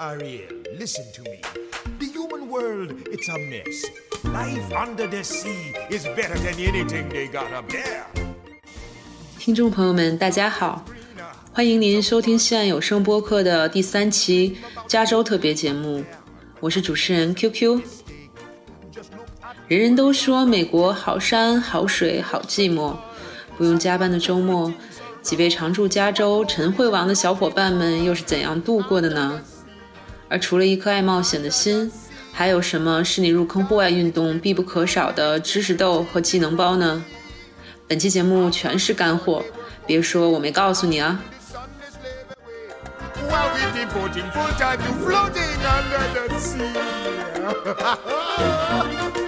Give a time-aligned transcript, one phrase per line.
[0.00, 0.46] Ariel,
[0.78, 1.40] listen to me.
[1.98, 3.84] The human world, it's a mess.
[4.22, 8.04] Life under the sea is better than anything they got up there.
[9.40, 10.84] 听众朋友们，大家好，
[11.52, 16.04] 欢迎您收听西岸有声播客的第三期加州特别节目，
[16.60, 17.80] 我是主持人 QQ。
[19.66, 22.94] 人人都说美国好山好水好寂寞，
[23.56, 24.72] 不用加班的周末，
[25.22, 29.42] 几位常驻加州陈会王的小伙伴们又是怎样度过的呢？
[30.28, 31.90] 而除了一颗爱冒险的心，
[32.32, 37.04] 还有什么是你入坑户外运动必不可少的知识豆和技能包呢？
[37.86, 39.42] 本期节目全是干货，
[39.86, 41.18] 别说我没告诉你啊！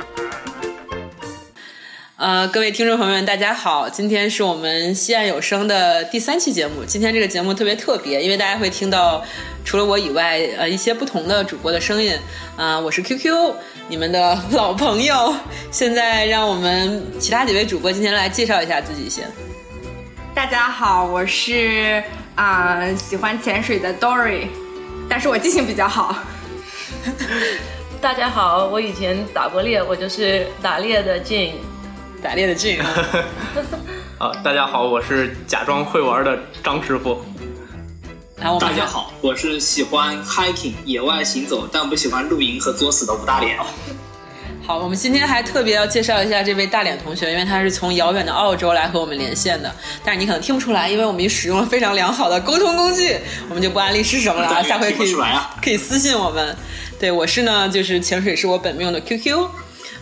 [2.20, 6.84] 呃，各位听众朋友们，大家好，今天是我们西岸有声的第三期节目。
[6.84, 9.24] 今天这个节目特别特别，因为大家会听到
[9.64, 12.12] 除了我以外，呃，一些不同的主播的声音。
[12.58, 13.54] 啊、我是 QQ，
[13.88, 15.34] 你们的老朋友。
[15.70, 19.26] 现在让我们其他几位主播今天来介绍一下自己先。
[20.34, 24.48] 大家好，我是啊、喜欢潜水的 Dory，
[25.08, 26.14] 但是我记性比较好。
[27.98, 31.52] 大家好，我以前打过猎，我就是打猎的 Jane。
[32.22, 32.78] 打猎的俊，
[34.18, 37.24] 啊，大家好，我是假装会玩的张师傅。
[38.36, 43.58] 来我们大家好，我是喜欢 hiking 野外行走，但不喜欢露营和作死的吴大脸。
[44.66, 49.74] 好，我们今天还特别要介绍一下这位大脸同学，因为他是从遥远的澳洲来和我们连线的。
[50.04, 53.16] 但是你可能听不出来，因为我们使用了非常良好的沟通工具，
[53.48, 54.62] 我们就不安利是什么了啊。
[54.62, 56.54] 下回可以啊可以私信我们。
[56.98, 59.48] 对我是呢，就是潜水是我本命的 QQ。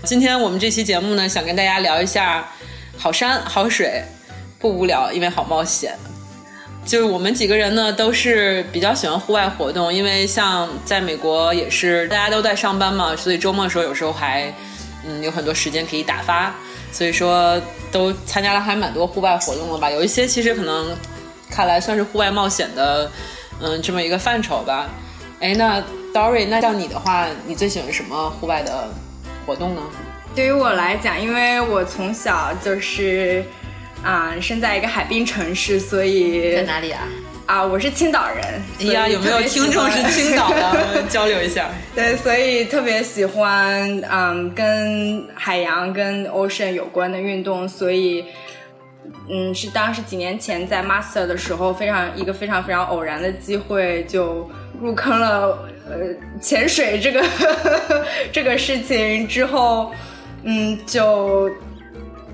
[0.05, 2.49] 今天我们这期节目呢，想跟大家聊一下
[2.97, 4.03] 好山好水，
[4.59, 5.97] 不无聊，因为好冒险。
[6.87, 14.53] 就是我们几个人呢，都是比较喜欢户外活动，因为像在美国也是大家都在上班嘛，所以周末的时候有时候还
[15.05, 16.55] 嗯有很多时间可以打发，
[16.91, 17.61] 所以说
[17.93, 19.91] 都参加了还蛮多户外活动了吧。
[19.91, 20.97] 有一些其实可能
[21.51, 23.11] 看来算是户外冒险的，
[23.61, 24.89] 嗯，这么一个范畴吧。
[25.41, 25.83] 哎，那
[26.15, 28.89] Dory，那像你的话，你最喜欢什么户外的
[29.49, 29.81] 活动呢？
[30.35, 33.43] 对于我来讲，因为我从小就是
[34.05, 37.01] 啊、生在一个海滨城市，所以在哪里啊？
[37.47, 38.45] 啊、我是青岛人。
[38.79, 41.03] 哎呀，有没有听众是青岛的？
[41.09, 41.71] 交流一下。
[41.97, 48.27] 对，所以特别喜欢嗯跟海洋跟 ocean 有关的运动，所以
[49.31, 54.49] 嗯是当时几年前在 master 的时候，非常一个非常非常偶然的机会就
[54.81, 55.59] 入坑了
[55.89, 55.97] 呃
[56.41, 57.25] 潜水这个
[58.33, 59.93] 这个事情之后，
[60.45, 61.51] 嗯就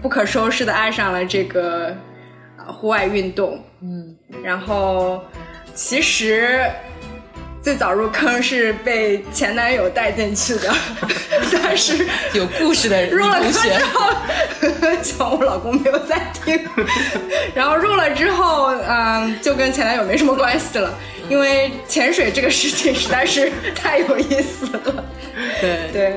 [0.03, 1.95] 不可收拾的爱上了这个
[2.59, 5.23] 呃户外运动，嗯，然后
[5.75, 6.61] 其实
[7.63, 10.75] 最早入坑是被前男友带进去的，
[11.51, 13.85] 但是有故事的入了坑之。
[13.87, 14.11] 后，
[15.03, 16.61] 希望我老公没有在听。
[17.55, 20.93] 然后入了之后，嗯，就跟前男友没什么关系了，
[21.29, 25.05] 因为潜水这个事情实在是太有意思了。
[25.61, 26.17] 对对，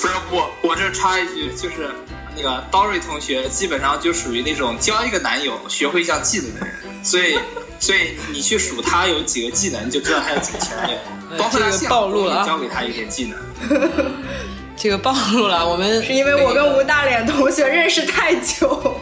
[0.00, 1.90] 不是我，我这插一句，就是
[2.36, 6.74] 那个 Dory 同学基本上就属于那种交一个男友学会一项技能的人，
[7.04, 7.38] 所以
[7.78, 10.96] 所以你去数他有几个技能，你就知道他有几个前男友，
[11.38, 13.38] 包括他这个暴露了教给他一些技能。
[14.76, 18.96] 这个暴露了，我们 是因为我跟吴大脸同学认识太久。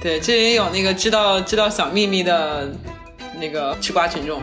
[0.00, 2.70] 对，这也有那个知道知道小秘密的
[3.40, 4.40] 那个吃瓜群众。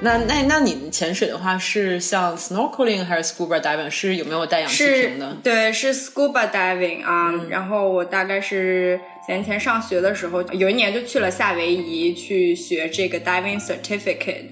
[0.00, 3.90] 那那那你潜水的话是像 snorkeling 还是 scuba diving？
[3.90, 5.36] 是有没有带氧气是瓶的？
[5.42, 14.44] 对，是 scuba diving 啊、然后我大概是几年前上学的时候，有一年就去了夏威夷去学这个 diving certificate，、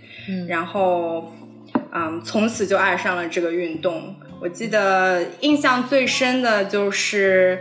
[0.48, 1.32] 然后
[1.93, 4.16] 嗯，从此就爱上了这个运动。
[4.41, 7.60] 我记得印象最深的就是，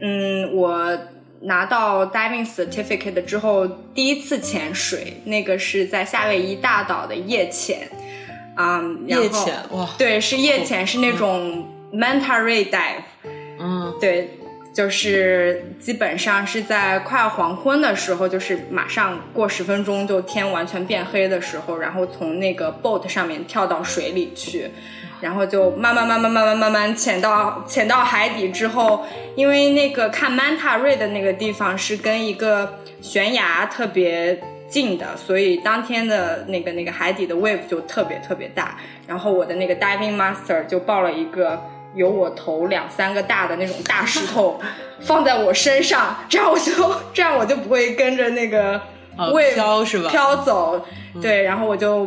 [0.00, 0.96] 嗯，我
[1.44, 7.88] 拿到 diving certificate 之后，第一次潜水，那个是在夏威夷大岛的夜潜，
[8.54, 9.88] 啊、夜潜哇。
[9.98, 13.02] 对，是夜潜，是那种 manta ray dive，
[13.58, 14.38] 嗯，对，
[14.74, 24.70] 就是基本上是在快黄昏的时候，就是马上过十分钟就天完全变黑的时候，然后从那个 boat 上面跳到水里去。
[25.24, 34.38] 然后就慢慢慢慢慢慢慢慢潜到潜到海底之后，因为那个看 manta ray 的那个地方是跟一个悬崖特别
[34.68, 38.76] 近的，所以当天的那个那个海底的 wave 就特别特别大。
[39.06, 41.58] 然后我的那个 diving master 就抱了一个
[41.94, 44.60] 有我头两三个大的那种大石头
[45.00, 46.72] 放在我身上，这样我就
[47.14, 48.78] 这样我就不会跟着那个
[49.16, 50.84] 哦 wave 飘是吧飘走，
[51.22, 52.06] 对，然后我就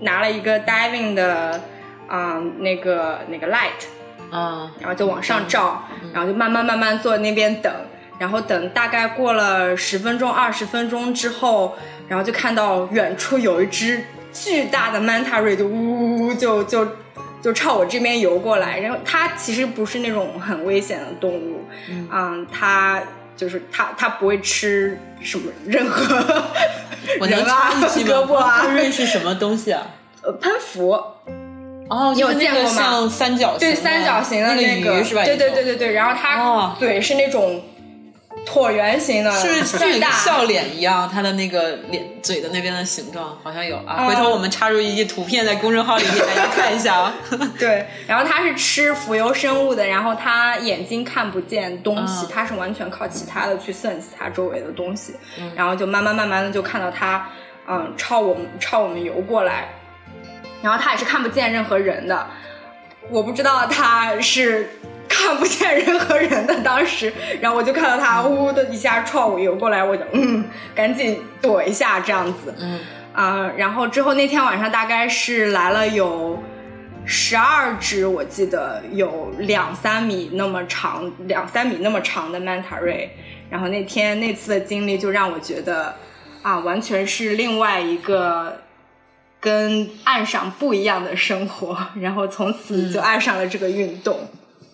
[0.00, 1.58] 拿了一个 diving 的
[2.08, 7.72] 啊、那个那个 light，啊然后就往上照，然后就慢慢慢慢坐那边等，
[8.18, 11.76] 然后等大概过了十分钟、二十分钟之后，
[12.08, 14.02] 然后就看到远处有一只
[14.32, 16.88] 巨大的 manta ray 就呜呜呜就就
[17.42, 21.64] 就朝我这边游过来，然后它其实不是那种很危险的动物，
[22.10, 23.02] 嗯，它
[23.36, 26.02] 就是它它不会吃什么任何
[27.20, 28.16] 我能人啊插一句吗？
[28.16, 29.86] 胳膊啊曼塔瑞是什么东西啊？
[30.22, 31.00] 呃喷符，
[31.88, 35.24] 哦，你有见过吗像三角形对三角形的那个，鱼是吧？
[35.24, 37.62] 对对对对对，然后它哦嘴是那种
[38.46, 40.10] 椭圆形的，是不是巨大。
[40.10, 41.08] 笑脸一样？
[41.12, 43.96] 它的那个脸嘴的那边的形状好像有啊。
[43.98, 47.14] 嗯回头我们插入一些图片在公众号里给大家看一下啊。
[47.58, 57.28] 对，然后它是吃浮游生物的，然后它眼睛看不见东西，嗯它是完全靠其他的去 sense 它周围的东西，嗯然后就慢慢慢慢的就看到它，
[57.66, 59.68] 嗯，朝我们朝我们游过来，
[60.62, 62.26] 然后他也是看不见任何人的，
[63.10, 64.68] 我不知道他是。
[65.10, 70.44] 看不见任何人的当时，然后我就看到他呜的一下冲我游过来，我就嗯，
[70.74, 72.78] 赶紧躲一下这样子，嗯
[73.14, 76.40] 啊、然后之后那天晚上大概是来了有
[77.06, 83.08] 十二只，我记得有两三米那么长，两三米那么长的 manta ray。
[83.50, 85.96] 然后那天那次的经历就让我觉得
[86.42, 88.60] 啊，完全是另外一个
[89.40, 91.76] 跟岸上不一样的生活。
[92.00, 94.18] 然后从此就爱上了这个运动。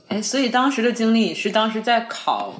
[0.08, 2.54] 哎，所以当时的经历是当时在考，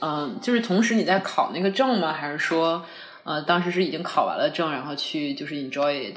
[0.00, 2.12] 嗯、就是同时你在考那个证吗？
[2.12, 2.84] 还是说，
[3.24, 6.16] 呃，当时是已经考完了证，然后去就是 enjoy it？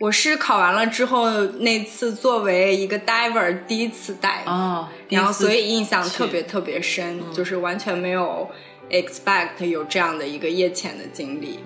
[0.00, 1.28] 我是考完了之后，
[1.58, 8.48] 那次作为一个 diver 第一次 dive，、然后所以印象特别特别深，就是完全没有
[8.90, 11.58] expect 有这样的一个夜潜的经历。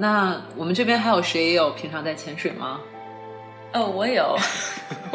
[0.00, 2.80] 那我们这边还有谁有平常在潜水吗？
[3.74, 4.34] 哦，我有，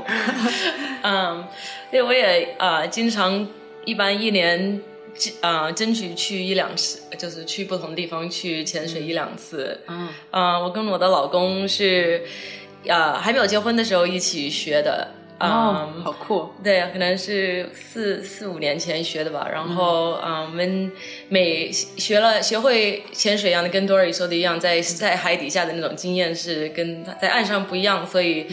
[1.01, 1.43] 嗯，
[1.89, 3.47] 对，我也呃，经常
[3.83, 4.79] 一般一年
[5.41, 9.81] 呃争取去一两次，就是去不同地方去潜水一两次。
[9.87, 12.23] 嗯，呃，我跟我的老公是
[12.87, 15.14] 啊还没有结婚的时候一起学的。
[15.37, 16.49] 哦，嗯好酷！
[16.63, 19.49] 对，可能是四四五年前学的吧。
[19.51, 20.89] 然后，嗯、我们
[21.27, 28.07] 每学了学会潜水一样的，跟 Dory 说的一样，在在海底下的那种经验是跟在岸上不一样。
[28.07, 28.47] 所以，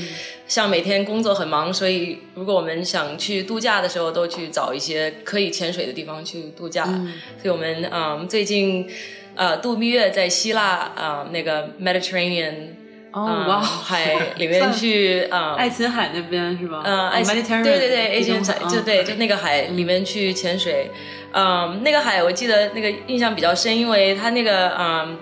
[0.49, 6.85] 像每天工作很忙，所以如果我们想去度假的时候，都去找一些可以潜水的地方去度假。
[6.85, 8.91] 所以我们嗯最近
[9.37, 10.63] 呃度蜜月在希腊
[10.97, 12.82] 啊、那个 Mediterranean。
[13.13, 16.83] 哦，嗯哇，海 里面去啊，爱琴海那边是吧？
[16.85, 20.91] 嗯，爱琴 Mediterranean 对对对爱琴海就对，就那个海里面去潜水，
[21.33, 25.19] 嗯，那个海我记得那个印象比较深，因为它那个嗯。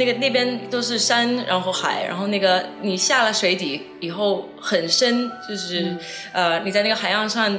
[0.00, 5.96] 那个那边都是山，然后海，然后那个你下了水底以后很深，就是、
[6.32, 7.58] 呃你在那个海岸上，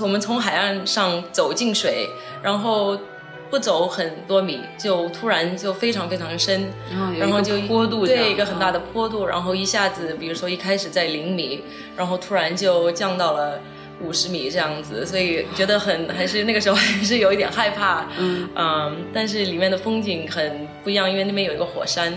[0.00, 2.08] 我们从海岸上走进水，
[2.44, 2.96] 然后
[3.50, 6.68] 不走很多米，就突然就非常非常深，
[7.18, 8.78] 然后就坡度，对一个很大的。
[8.92, 11.62] 坡度，然后一下子，比如说一开始在零米，
[11.96, 13.60] 然后突然就降到了
[14.02, 18.48] 五十米这样子，所以觉得很还是那个时候还是有一点害怕，嗯。
[19.12, 22.12] 但是里面的风景很不一样，因为那边有一个火山，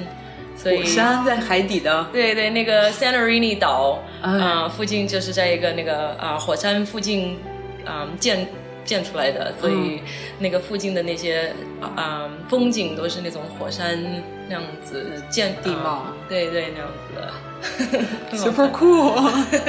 [0.55, 7.37] 所以火山在海底的，对对，那个 Santorini 岛啊、哎附近就是在一个那个啊、火山附近
[7.85, 8.47] 啊、建
[8.85, 9.99] 建出来的，所以嗯
[10.39, 13.97] 那个附近的那些啊、风景都是那种火山
[14.47, 17.33] 那样子建地貌啊对对那样子的。
[18.35, 19.13] super cool！，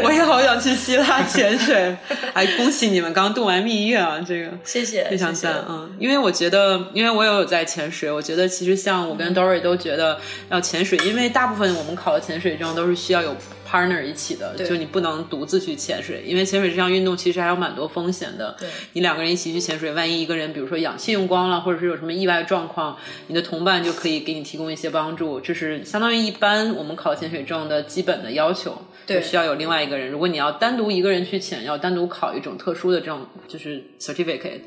[0.02, 1.97] 我也好想去希腊潜水。
[2.33, 10.18] 哎，恭喜你们刚度完蜜月啊， 这个谢谢，非常赞嗯，因为我觉得，因为我也有在潜水，我觉得其实像我跟 Dory 都觉得
[10.50, 13.37] 要潜水，因为大部分我们考的潜水证都是需要有
[13.75, 18.54] partner 一起的，就你不能独自去潜水，因为潜水这项运动其实还有蛮多风险的。
[18.61, 28.81] 对你两个人一起去潜水，万一一个人比如说氧气用光了，或者是有什么意外状况，你的同伴就可以给你提供一些帮助，这是相当于一般我们考潜水证的基本的要求。
[29.07, 30.11] 对就需要有另外一个人。
[30.11, 34.61] 如果你要单独一个人去潜，要单独考一种特殊的这种就是 certificate。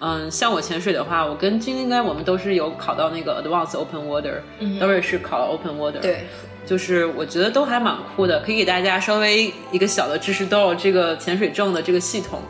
[0.00, 4.40] 嗯，像我潜水的话，我跟金应该我们都是有考到那个 advanced open water，、
[4.78, 6.00] 都是是考了 open water。
[6.00, 6.24] 对，
[6.70, 12.40] 就是我觉得都还蛮酷的，可以给大家稍微一个小的知识豆，这个潜水证的这个系统。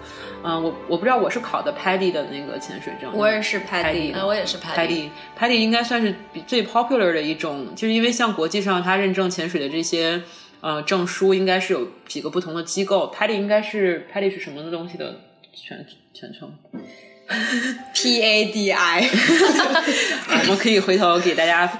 [0.44, 5.08] 嗯，我我不知道我是考的 PADI 的那个潜水证，我也是 Paddy，啊，我也是排 PADI
[5.38, 10.20] PADI 应该算是比最 popular 的一种，就是因为像国际上它认证潜水的这些
[10.60, 13.10] 呃证书，应该是有几个不同的机构。
[13.16, 15.18] PADI 应该是 PADI 是什么的东西的
[15.54, 16.52] 全全称？
[17.94, 19.08] P A D I，
[20.42, 21.70] 我们可以回头给大家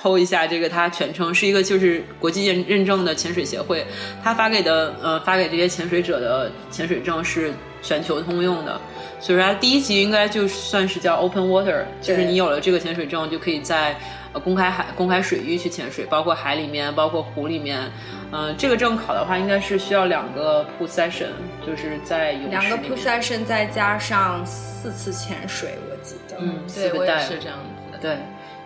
[0.00, 3.84] 剖一下这个，它全称是一个就是国际认认证的潜水协会，
[4.22, 8.80] 它发给的呃发给这些潜水者的潜水证是全球通用的，
[9.20, 13.94] 所以说它第一级应该就算是叫 Open Water，就是你有了这个潜水证就可以在
[14.32, 17.78] 呃公开海公开水域去潜水，包括海里面，包括湖里面。
[17.80, 18.23] 嗯、
[18.58, 21.28] 这个证考的话应该是需要两个 pool session，
[21.66, 26.36] 就是在泳池两个 pool session 再加上四次潜水，我记得。
[26.40, 27.98] 嗯，对我也四个带是这样子的。
[27.98, 28.18] 对，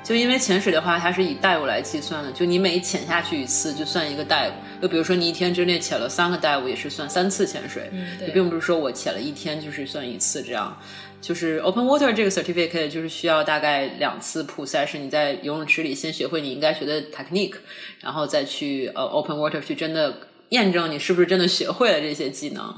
[0.03, 4.53] 就因为潜水的话，它是以 dive 来计算的，就你每潜下去一次就算一个 dive。
[4.81, 10.77] 就比如说你一天之内潜了三个 dive，也是算三次潜水，对就并不是说我潜了一天就是算一次这样。
[11.21, 17.55] 就是 open water 这个 certificate 就是需要大概两次 pool session，你在游泳池里先学会你应该学的 technique，
[18.01, 20.21] 然后再去呃 open water 去真的
[20.51, 22.75] 验证你是不是真的学会了这些技能。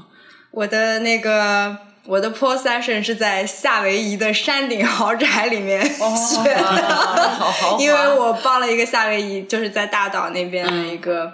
[0.49, 11.31] 我的那个我的 pool session 是在夏威夷的山顶豪宅里面学的，因为我报了一个夏威夷，就是在大岛那边的一个、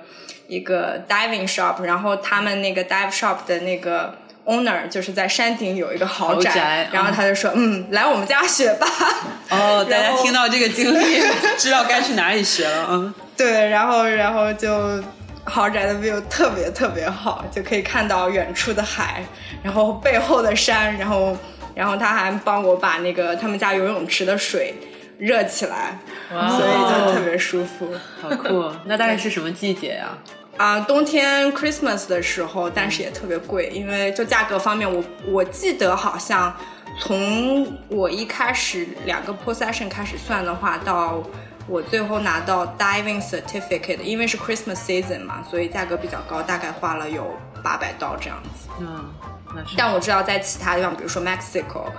[0.47, 4.13] 一个 diving shop，然后他们那个 dive shop 的那个
[4.47, 8.87] owner 就是在山顶有一个豪宅，豪宅然后他就说，嗯，来我们家学吧。
[9.49, 11.21] 哦， 大家听到这个经历，
[11.57, 13.13] 知道该去哪里学了，嗯。
[13.35, 15.03] 对，然后然后就
[15.43, 19.23] 豪宅的 view 特别特别好，就可以看到远处的海，
[19.61, 21.37] 然后背后的山，然后
[21.75, 24.73] 然后他还帮我把那个他们家游泳池的水
[25.19, 25.99] 热起来，
[26.29, 27.93] 所以就特别舒服。
[28.21, 28.71] 好酷！
[28.85, 30.07] 那大概是什么季节呀、
[30.46, 30.46] 啊、
[30.87, 36.55] 冬天 Christmas 的时候，但是也特别贵，因为就价格方面，我我记得好像
[36.99, 41.21] 从我一开始两个 possession 开始算的话，到
[41.67, 48.67] 我最后拿到 diving certificate，因为是 Christmas season 嘛，所以价格比较高，大概花了有八百刀这样子。
[48.79, 49.05] 嗯，
[49.53, 49.75] 那是。
[49.77, 51.91] 但我知道在其他地方，比如说 Mexico，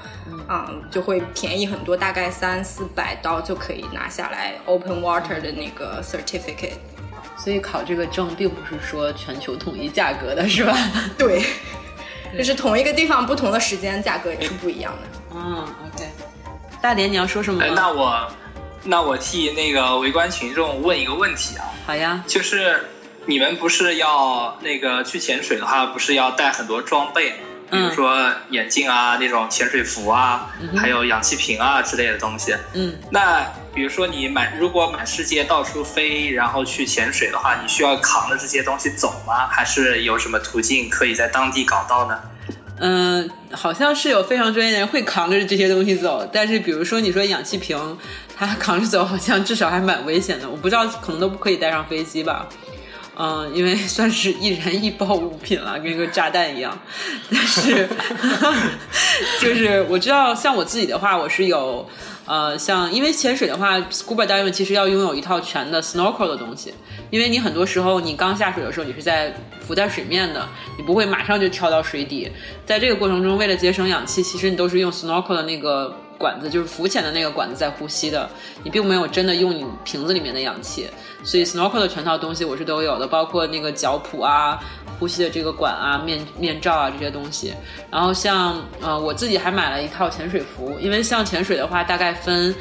[0.48, 6.78] 嗯，就会便宜很多，大概三四百刀就可以拿下来 open water 的那个 certificate。
[7.48, 10.76] 所以考这个证并不是说全球统一价格的，是吧？
[11.16, 11.42] 对，
[12.36, 15.18] 就是同一个地方不同的时间，价格也是不一样的。
[15.34, 16.04] 嗯，OK。
[16.82, 17.70] 大连，你要说什么哎，？
[17.74, 18.30] 那我
[18.84, 22.22] 那我替那个围观群众问一个问题啊，好呀。
[22.26, 22.84] 就是
[23.24, 27.36] 你们不是要那个去潜水的话，不是要带很多装备吗？
[27.70, 32.54] 比如说眼镜啊，那种潜水服啊，还有氧气瓶啊之类的东西。
[32.74, 33.42] 嗯，那
[33.74, 39.46] 比如说你满如果满世界到处飞，然后去潜水的话，你需要扛着这些东西走吗？
[39.48, 42.18] 还是有什么途径可以在当地搞到呢？
[42.80, 47.98] 嗯，好像是有非常专业的人会扛着这些东西走，但是比如说你说氧气瓶，
[48.36, 52.48] 它扛着走好像至少还蛮危险的，我不知道可能都不可以带上飞机吧。
[53.20, 56.78] 嗯，因为算是易燃易爆物品了，跟个炸弹一样。
[57.32, 57.88] 但是，
[59.42, 61.84] 就是我知道，像我自己的话，我是有，
[62.26, 66.72] 呃，像因为潜水的话，scuba diving 其实要拥有一套全的 snorkel 的东西，
[67.10, 69.34] 因为你很多时候你刚下水的时候，你是在
[69.66, 72.30] 浮在水面的，你不会马上就跳到水底。
[72.64, 78.28] 在这个过程中，为了节省氧气，其实你都是用 snorkel 的那个管子，就是浮潜的那个管子在呼吸的，
[78.64, 80.88] 你并没有真的用你瓶子里面的氧气。
[81.22, 84.58] 所以 snorkel 的全套东西我是都有的，包括那个脚蹼啊、
[84.98, 87.54] 呼吸的这个管啊、面面罩啊这些东西。
[87.90, 92.54] 然后像呃我自己还买了一套潜水服，因为像潜水的话，大概分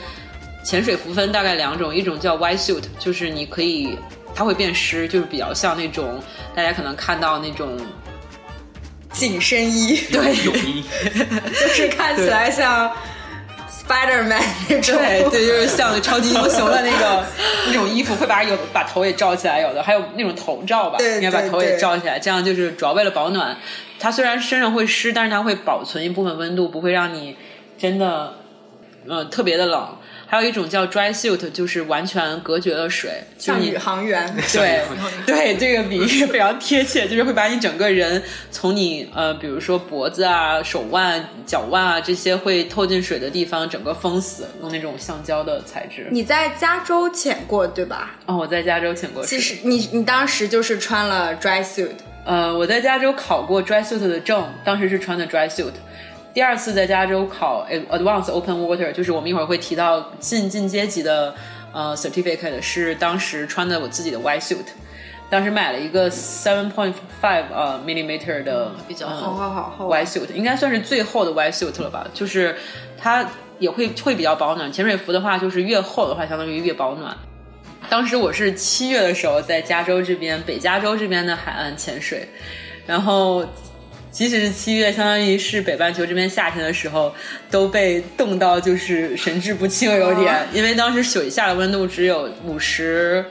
[0.63, 3.97] 潜水服分大概两种，一种叫 white suit，就是你可以
[4.35, 6.21] 它会变湿，就是比较像那种
[6.53, 7.77] 大家可能看到那种
[9.11, 10.83] 紧身衣，对泳衣，
[11.59, 12.91] 就是看起来像
[13.88, 14.98] Spider Man 那种。
[14.98, 17.25] 对对，就是像超级英雄的那个
[17.67, 23.56] 那种衣服，会把有把头也罩起来，有的还有那种头罩吧，对应该把头也罩起来，这样就是主要为了保暖。
[24.00, 27.36] 它虽然身上会湿，但是它会保存一部分温度，不会让你
[27.77, 28.34] 真的
[29.08, 29.88] 呃特别的冷。
[30.27, 34.81] 还有一种叫 dry suit，就是完全隔绝了水，像宇航员，对
[35.25, 46.07] 对，这个比喻非常贴切，就是会把你整个人从你呃，比如说脖子啊、手腕、脚腕啊这些会透进水的地方，整个封死，用那种橡胶的材质。
[46.12, 48.17] 你在加州潜过对吧？
[48.25, 49.25] 哦，我在加州潜过。
[49.25, 51.91] 其实你你当时就是穿了 dry suit，
[52.25, 55.72] 呃，我在加州考过 dry suit 的证，当时是穿的 dry suit。
[56.38, 61.34] 第二次在加州考 Advanced Open Water，就是我们一会儿会提到进进阶级的
[61.74, 64.65] 呃 certificate，是当时穿的我自己的 white suit，
[65.32, 72.56] 当时买了一个 seven point five 呃 millimeter 的嗯比较厚好好好 white suit，应该算是最厚的 white suit 了吧，就是
[72.96, 73.27] 它
[73.58, 74.72] 也会会比较保暖。
[74.72, 77.17] 潜水服的话，就是越厚的话，相当于越保暖。
[77.89, 82.29] 当时我是七月的时候在加州这边，北加州这边的海岸潜水，
[82.86, 83.44] 然后
[84.17, 87.13] 即使是七月，相当于是北半球这边夏天的时候，
[87.51, 93.24] 都被冻到就是神志不清，有点，因为当时水下的温度只有五十，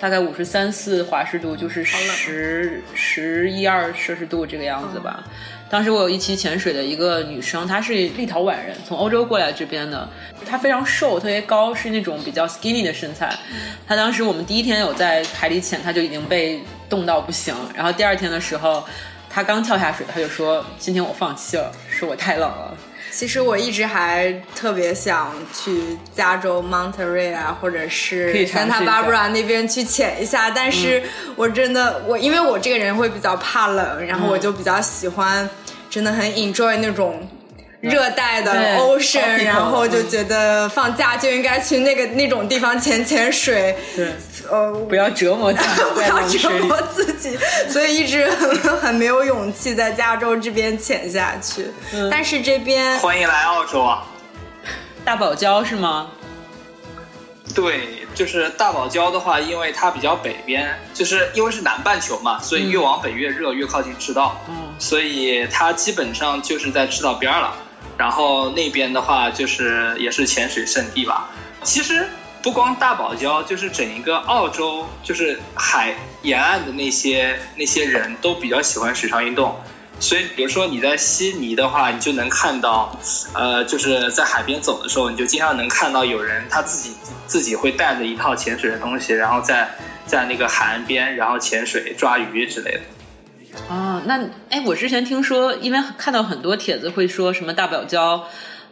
[0.00, 5.22] 大概五十三四华氏度，就是十十一二摄氏度这个样子吧。
[5.68, 10.08] 当时我有一期潜水的一个女生，她是立陶宛人，从欧洲过来这边的。
[10.46, 13.30] 她非常瘦，特别高，是那种比较 skinny 的身材。
[13.86, 16.58] 她当时我们第一天有在海里潜，她就已经被
[16.88, 17.54] 冻到不行。
[17.74, 18.82] 然后第二天的时候。
[19.36, 22.74] 他刚跳下水，他就说：“今天我放弃了，是我太冷了。
[23.12, 31.02] ”其实我一直还特别想去加州 Monterey 啊，或者是 Santa Barbara 那边去潜一下，但是
[31.34, 35.46] 我真的我因为我这个人会比较怕冷，然后我就比较喜欢，
[35.90, 37.28] 真的很 enjoy 那种。
[37.82, 44.08] 热带的 ocean，然后就觉得放假就应该去那个那种地方潜潜水，对，
[44.50, 47.36] 呃，不要折磨自己， 不要折磨自己，
[47.68, 51.66] 所以一直很 很没有勇气在加州这边潜下去。
[52.10, 54.04] 但是这边欢迎来澳洲啊，
[55.04, 56.10] 大堡礁是吗？
[57.54, 67.54] 对，就是大堡礁的话，因为它比较北边，就是因为是南半球嘛，所以越往北越热，越靠近赤道，嗯，所以它基本上就是在赤道边了。
[67.96, 71.30] 然后那边的话，就是也是潜水圣地吧。
[71.62, 72.06] 其实
[72.46, 79.56] 不光大堡礁，就是整一个澳洲，就是海沿岸的那些那些人都比较喜欢水上运动。
[79.98, 82.96] 所以，比如说你在悉尼的话，你就能看到，
[83.34, 86.94] 呃，就是在海边走的时候，你就经常能看到有人他自己
[87.26, 89.68] 自己会带着一套潜水的东西，然后在
[90.06, 92.80] 在那个海岸边，然后潜水抓鱼之类的。
[93.68, 98.22] 哦，那哎，我之前听说，因为看到很多帖子会说什么大堡礁，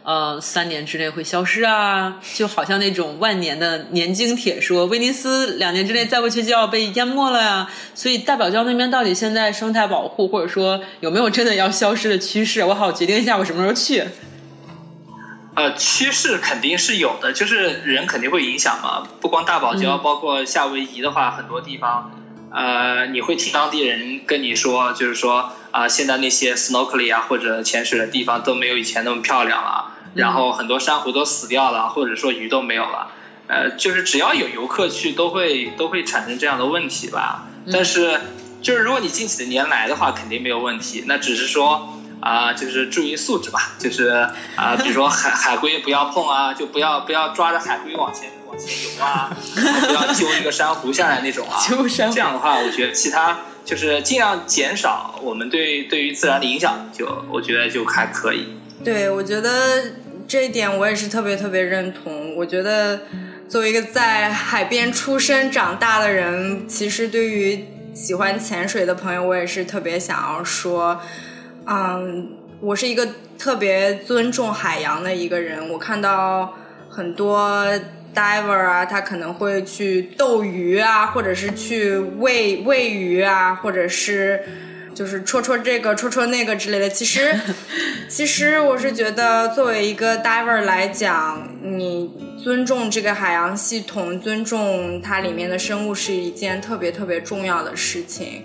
[0.05, 7.67] 呃，三年之内会消失啊，就好像那种万年的年经帖说威尼斯两年之内再不去就要被淹没了呀。
[7.95, 12.63] 所以大堡礁那边到底现在生态保护，或者说有没有真的要消失的趋势？
[12.63, 14.03] 我好决定一下我什么时候去。
[15.55, 22.11] 呃，趋势肯定是有的，就是人肯定会影响嘛，不光大堡礁，包括夏威夷的话，很多地方。
[22.53, 33.11] 呃，你会听当地人跟你说，就是说啊，现在那些 snorkeling 啊或者潜水的地方都没有以前那么漂亮了，然后很多珊瑚都死掉了，或者说鱼都没有了。
[33.47, 37.45] 呃，就是只要有游客去，都会都会产生这样的问题吧。
[37.71, 38.19] 但是，
[38.63, 41.03] 就是如果你近几年来的话，肯定没有问题。
[41.05, 48.31] 那只是说啊，就是注意素质吧，就是啊，比如说海 海龟不要碰啊，就不要不要抓着海龟往前。
[48.47, 49.35] 往前游啊，
[49.87, 51.59] 不要揪一个珊瑚下来那种啊。
[51.67, 52.13] 揪珊瑚。
[52.13, 58.47] 这样的话，我觉得其他就是尽量减少我们对对于自然的影响，就我觉得就还可以。
[58.83, 59.49] 对，我觉得
[60.27, 62.35] 这一点我也是特别特别认同。
[62.35, 63.01] 我觉得
[63.47, 70.99] 作为一个在海边出生长大的人，其实对于喜欢潜水的朋友，我也是特别想要说，
[71.65, 73.07] 嗯，我是一个
[73.37, 75.69] 特别尊重海洋的一个人。
[75.69, 76.55] 我看到
[76.89, 77.65] 很多。
[78.15, 84.41] diver 啊，他可能会去逗鱼啊，或者是去喂喂鱼啊，或者是
[84.95, 86.89] 就是戳戳这个戳戳那个之类的。
[86.89, 87.37] 其实，
[88.09, 92.09] 其实我是觉得，作为一个 diver 来讲，你
[92.41, 98.43] 尊重这个海洋系统，尊重它里面的生物，是一件特别特别重要的事情。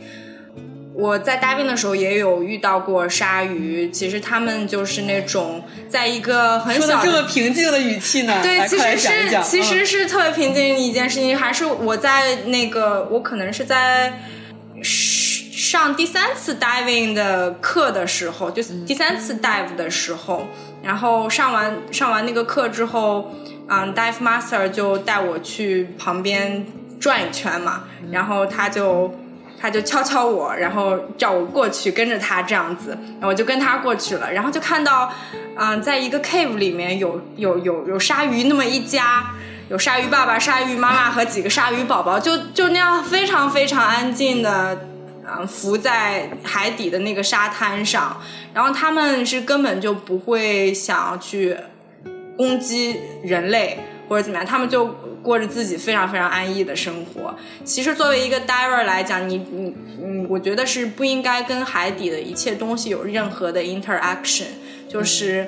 [0.92, 8.40] 我在 diving 的时候也有遇到过鲨鱼，其实他们就是那种在一个很小这么平静的语气呢。
[8.42, 9.08] 对，其实是
[9.42, 11.34] 其实是特别平静的一件事情。
[11.34, 14.12] 还是我在那个我可能是在
[15.70, 20.48] 上第三次 diving 的课的时候，就第三次 dive 的时候，
[20.82, 23.32] 然后上完上完那个课之后，
[23.68, 26.66] 嗯，dive master 就带我去旁边
[26.98, 29.14] 转一圈嘛，然后他就。
[29.62, 35.12] 他就敲敲我，然后叫我过去跟着他这样子，然后我就跟他过去了，然后就看到，
[35.54, 39.26] 嗯，在一个 cave 里面有有有有鲨鱼那么一家，
[39.68, 44.78] 有鲨鱼爸爸、鲨鱼妈妈和几个鲨鱼宝宝，就就那样非常非常安静的，
[45.38, 48.20] 嗯，浮在海底的那个沙滩上，
[48.52, 51.56] 然后他们是根本就不会想要去
[52.36, 54.94] 攻击人类或者怎么样，他们就。
[55.22, 57.36] 过着自己非常非常安逸的生活。
[57.62, 64.46] 其实作为一个 diver 来讲，你你嗯，我觉得是不应该跟海底的一切东西有任何的 interaction。
[64.88, 65.46] 就是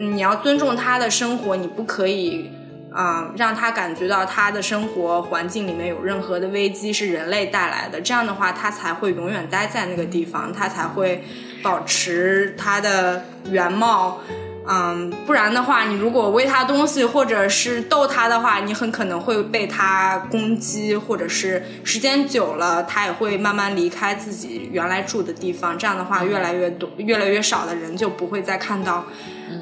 [0.00, 2.50] 你要尊重他的生活，你不可以
[2.94, 8.00] 啊让他感觉到他的生活环境里面有任何的危机是人类带来的。
[8.00, 11.24] 这样的话，他才会永远待在那个地方，他才会
[11.62, 14.20] 保持他的原貌。
[14.66, 25.76] 嗯，不然的话，你如果喂它东西或者是逗它的话，你很可能会被它攻击，或者是时间久了，它也会慢慢离开自己原来住的地方。
[25.76, 29.04] 这样的话，越来越多、越来越少的人就不会再看到，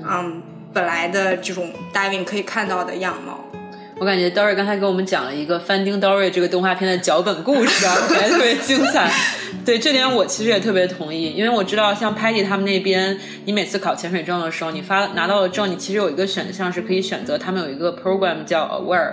[0.09, 0.41] 嗯，
[0.73, 3.45] 本来的这种 diving 可以看到的样貌。
[3.99, 9.09] 我感觉 Dory 刚才给我们讲了一个《Finding Dory》这个动画片的脚本故事啊，感觉特别精彩。
[9.65, 19.13] 对这点我其实也特别同意，因为我知道像 Patty 他们那边，你每次考潜水证的时候，你发拿到了证，你其实有一个选项是可以选择，他们有一个 program 叫 Aware，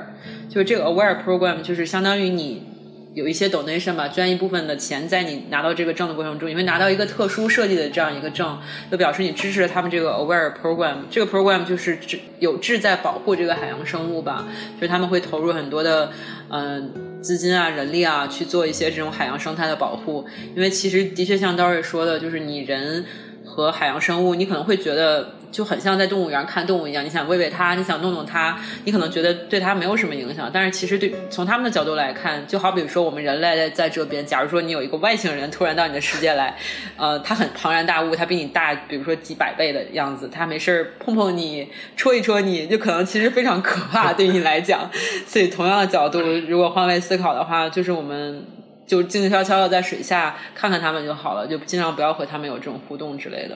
[0.49, 2.68] 就是这个 Aware program 就是相当于你。
[3.15, 8.57] 有一些 donation 吧，捐一部分的钱，在你拿到这个证的过程中，你会拿到一个特殊设计的这样一个证，
[8.91, 10.97] 就表示你支持了他们这个 Aware Program。
[11.09, 11.97] 这个 program 就是
[12.39, 16.11] 有志在保护这个海洋生物吧，就是他们会投入很多的
[16.49, 20.25] 嗯资金啊、人力啊去做一些这种海洋生态的保护。
[20.55, 23.03] 因为其实的确像 Dory 说的，就是你人
[23.49, 25.33] 和海洋生物，你可能会觉得。
[25.51, 36.55] 就很像在动物园看动物一样，你想喂喂它，你想弄弄它，你可能觉得对它没有什么影响，但是其实对从他们的角度来看，就好比如说我们人类在在这边，假如说你有一个外星人突然到你的世界来，
[36.97, 44.87] 呃，他很庞然大物，他比你大，比如说几百倍的样子，他没事儿碰碰你，戳一戳你，就可能其实非常可怕对你来讲。
[45.25, 48.45] 所以同样的角度，如果换位思考的话，就是我们
[48.89, 53.55] 就静静悄悄的在水下看看他们就好了，就尽量不要和他们有这种互动之类的。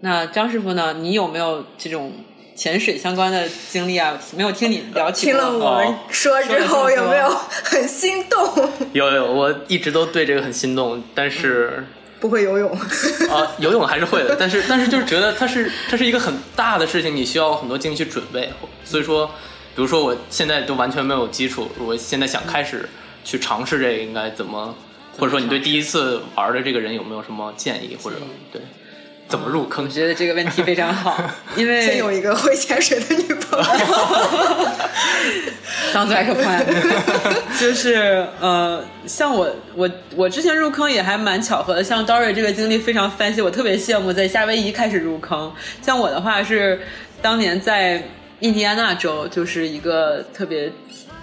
[0.00, 0.94] 那张师傅呢？
[0.94, 2.10] 你有没有这种
[2.56, 4.18] 潜水相关的经历啊？
[4.34, 5.26] 没有听你聊起。
[5.26, 8.70] 听了我们说之后，有没有很心动？
[8.94, 11.84] 有有，我一直都对这个很心动，但是
[12.18, 12.70] 不会游泳。
[12.70, 18.48] 啊，游泳还是会的，但是但是就是觉得它是它是一个很大的事情，你需要很多精力去准备。
[18.82, 19.26] 所以说，
[19.76, 22.88] 比如说我现在都完全没有基础，我现在想开始
[23.24, 24.74] 去尝试这个，应该怎么？
[25.18, 27.96] 或者说，你对第一次玩的这个人有没有什么建议？
[28.02, 28.16] 或者
[28.52, 28.60] 对？
[29.28, 29.84] 怎么入坑？
[29.84, 31.16] 我觉得这个问题非常好，
[31.56, 33.64] 因为先有一个会潜水的女朋友。
[35.92, 36.64] Sounds like plan。
[37.60, 45.52] 就是呃，像我我我之前入坑也还蛮巧合的，像 Dory 这个经历非常 fancy，我特别羡慕在夏威夷开始入坑。
[45.80, 46.80] 像我的话是
[47.22, 48.02] 当年在
[48.40, 50.72] 印第安纳州，就是一个特别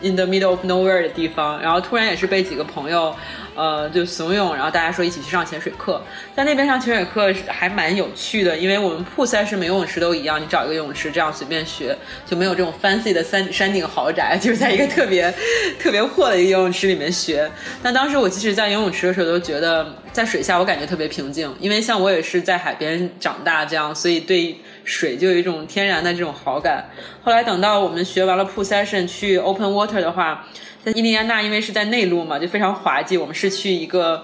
[0.01, 3.15] in the middle of nowhere 的地方，然后突然也是被几个朋友。
[3.57, 5.99] 呃，就怂恿，然后大家说一起去上潜水课，
[6.35, 15.33] 在那边上潜水课还蛮有趣的，因为我们铺赛是每游泳池都一样，你找一个游泳池这样随便学，就没有这种 fancy 的山山顶豪宅， 就是在一个特别
[15.79, 17.49] 特别破的一个游泳池里面学。
[17.81, 24.55] 但当时我即使在游泳池的时候，都觉得在水下我感觉特别平静，因为像我也是在海边长大这样，所以对
[24.87, 26.89] 水就有一种天然的这种好感。
[27.21, 30.47] 后来等到我们学完了铺 session 去 open water 的话。
[30.85, 33.17] 在印第安纳，因为是在内陆嘛，就非常滑稽。
[33.17, 34.23] 我们是去一个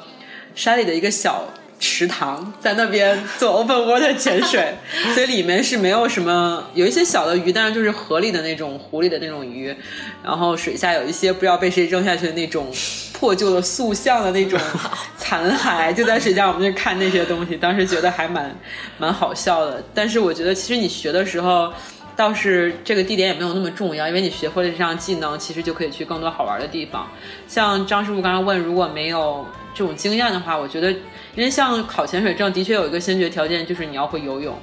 [0.56, 1.44] 山里的一个小
[1.84, 4.74] 池塘，在那边做 open water 潜水，
[5.14, 9.76] 所以里面是没有什么，有一些小的鱼，但是就是河里的那种、湖里的那种鱼。
[10.24, 12.72] 然后水下有一些不知道被谁扔下去的那种
[13.12, 14.58] 破旧的塑像的那种
[15.18, 17.58] 残骸，就在水下，我们就看那些东西。
[17.58, 18.56] 当时觉得还蛮
[18.98, 19.84] 蛮好笑的。
[19.94, 21.74] 但是我觉得，其实你学的时候。
[22.16, 27.10] 倒是这个地点也没有那么重要，因为你学会了这项技能，其实就可以去更多好玩的地方。
[27.48, 29.44] 像张师傅刚刚问，如果没有
[29.74, 34.58] 这种经验的话，我觉得，因为像考潜水证，的确有一个先决条件，就是你要会游泳，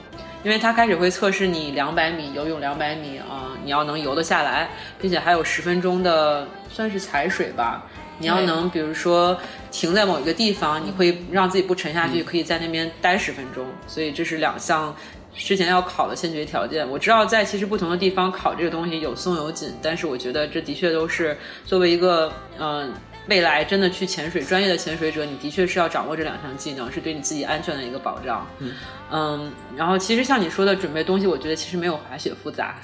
[0.44, 4.70] 因为他开始会测试你两百米游泳两百米啊，你要能游得下来，
[5.01, 7.85] 并且还有十分钟的算是踩水吧，
[8.18, 9.37] 你要能比如说
[9.70, 14.94] 停在某一个地方，你会让自己不沉下去，可以在那边待十分钟，所以这是两项。
[15.33, 22.92] 之前要考的先决条件，我知道在其实不同的地方考这个东西有松有紧，但是我觉得这的确都是作为一个嗯
[23.30, 28.46] 未来真的去潜水专业的潜水者，你的确是要掌握这两项技能，是对你自己安全的一个保障。
[28.58, 28.72] 嗯
[29.12, 32.76] 嗯，然后其实像你说的准备东西，我觉得其实没有滑雪复杂。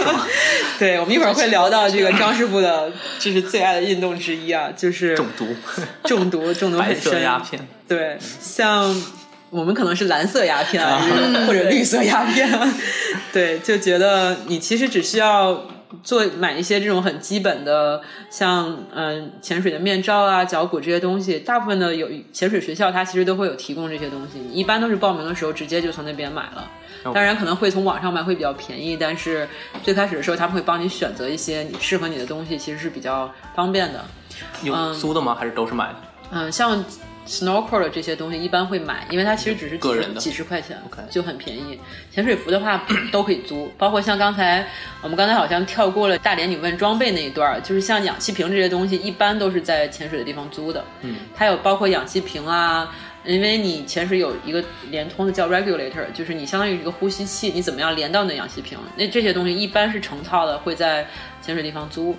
[0.78, 5.46] 对，我们一会儿会聊到这个张师傅的， 就是最爱的运动之一啊，就是中毒，
[6.04, 7.22] 中毒， 中毒很深。
[7.22, 7.68] 鸦片。
[7.86, 9.02] 对，像。
[9.48, 11.00] 我们可能是蓝色鸦片啊，
[11.46, 12.50] 或者绿色鸦片，
[13.32, 15.66] 对，就觉得你其实只需要
[16.02, 26.68] 做买一些这种很基本的，像嗯潜水的面罩啊、脚蹼这些东西，大部分的有潜水学校它其实都会有提供这些东西，你一般都是报名的时候直接就从那边买了，
[27.04, 29.48] 当然可能会从网上买会比较便宜，但是
[29.82, 34.04] 最开始的时候他们会帮你选择一些你适合你的东西，其实是比较方便的。
[34.62, 35.36] 有租的吗？
[35.38, 35.96] 还是都是买的？
[36.32, 36.84] 嗯，像。
[37.26, 41.78] Snorkel 的这些东西一般会买，因为它其实只是几十个人的几十块钱就很便宜。
[42.10, 44.66] 潜水服的话 都可以租，包括像刚才
[45.02, 50.84] 我们刚才好像跳过了大连你问装备那一段儿，就是像氧气瓶这些东西，一般都是在潜水的地方租的。
[51.02, 52.94] 嗯，它有包括氧气瓶啊。
[53.24, 58.78] 因为你潜水有一个连通的叫 regulator，就是你相当于一个呼吸器，你怎么样连到你的氧气瓶？
[58.96, 61.04] 那这些东西一般是成套的，会在
[61.42, 62.14] 潜水地方租。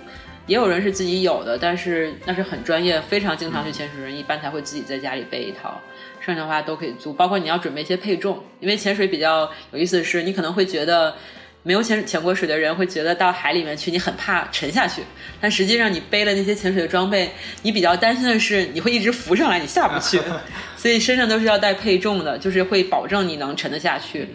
[0.48, 5.80] 也有人是自己有的，但是那是很专业、非常经常去潜水的人，一般才会自己在家里备一套。
[6.20, 11.14] 剩下的话都可以租，包括你要准备一些配重，因为潜水比较有意思的是，你可能会觉得
[11.62, 15.02] 没有潜潜过水的人会觉得到海里面去你很怕沉下去，
[15.40, 17.30] 但实际上你背了那些潜水的装备，
[17.62, 20.20] 你比较担心的是你会一直浮上来，你下不去，
[20.76, 24.28] 所以身上都是要带配重的，就是会保证你能沉得下去。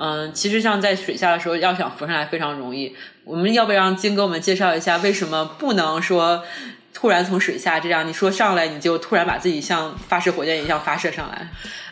[0.00, 2.94] 嗯，其实像在水下的时候，要想浮上来非常容易。
[3.28, 6.42] 我们要不要让金给我们介绍一下，为什么不能说
[6.94, 8.08] 突然从水下这样？
[8.08, 11.46] 你说上来你就突然把自己像发射火箭一样发射上来？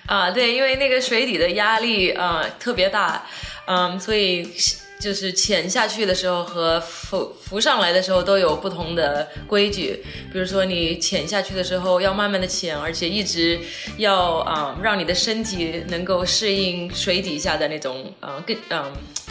[0.07, 3.23] 啊，对，因为那个水底的压力啊、特别大，
[3.67, 4.51] 嗯，所以
[4.99, 10.03] 就是潜下去的时候和浮浮上来的时候都有不同的规矩。
[10.33, 13.61] 比如说你潜下去的时候要慢慢的潜，而且一直
[13.99, 18.91] 要啊、让你的身体能够适应水底下的那种呃更嗯。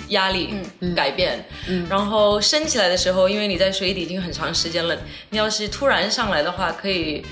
[0.09, 0.53] 压力
[0.95, 1.43] 改变，
[1.89, 4.97] 然后升起来的时候，因为你在水底已经很长时间了，
[5.29, 7.25] 你要是突然上来的话，可以，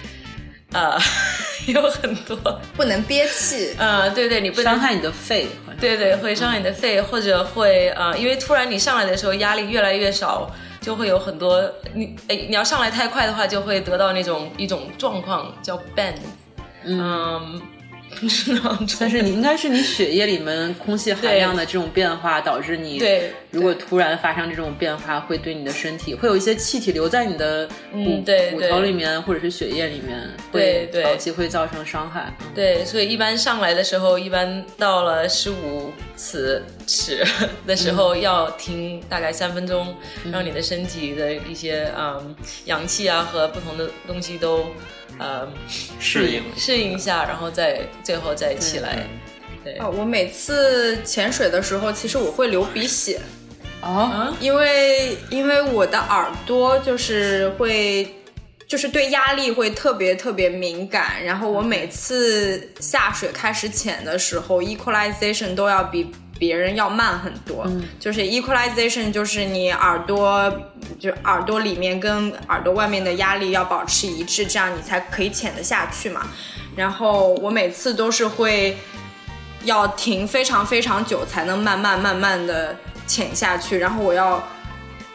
[0.71, 0.97] 呃，
[1.67, 2.37] 有很多
[2.75, 3.73] 不能憋气。
[3.79, 5.47] 呃，对对，你不能伤害你的肺，
[5.79, 10.49] 对对，会伤害你的肺，或者会呃，因为突然你上来的时候压力越来越少，
[10.81, 16.15] 就会有很多你哎，你要上来太快的话，就会得到那种一种状况叫 bend，
[16.85, 17.61] 嗯，
[18.99, 30.21] 但是你应该是你血液里面空气含量的这种变化，导致你对如果突然发生这种变化，会对你的身体会有一些气体留在你的骨、嗯对骨头里面或者是血液里面，
[30.51, 32.33] 会对对早期会造成伤害。
[32.55, 37.25] 对，所以一般上来的时候，一般到了十五尺尺
[37.67, 39.95] 的时候要停大概三分钟，
[40.31, 44.65] 让你的身体的一些嗯氧气啊和不同的东西都
[45.19, 45.51] 嗯
[45.99, 46.43] 适应。
[46.57, 49.05] 适应一下，然后再最后再起来。
[49.63, 53.19] 对，哦，我每次潜水的时候，其实我会流鼻血，
[53.81, 58.13] 啊，因为因为我的耳朵就是会。
[58.65, 67.65] 就是对压力会特别特别敏感，然后我每次下水开始潜的时候，equalization 都要比别人要慢很多。
[67.99, 70.51] 就是 equalization 就是你耳朵
[70.99, 76.25] 就耳朵里面跟耳朵外面的压力要保持一致，这样你才可以潜得下去嘛。
[76.75, 78.77] 然后我每次都是会
[79.63, 84.41] 要停非常非常久才能慢慢慢慢的潜下去，然后我要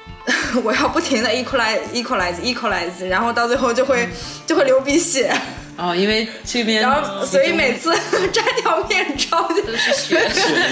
[0.62, 4.08] 我要不停的 equalize equalize equalize，然后到最后就会
[4.46, 5.34] 就会流鼻血，
[5.78, 7.94] 哦，因为这边然后所以每次
[8.32, 10.28] 摘掉面罩就都是血，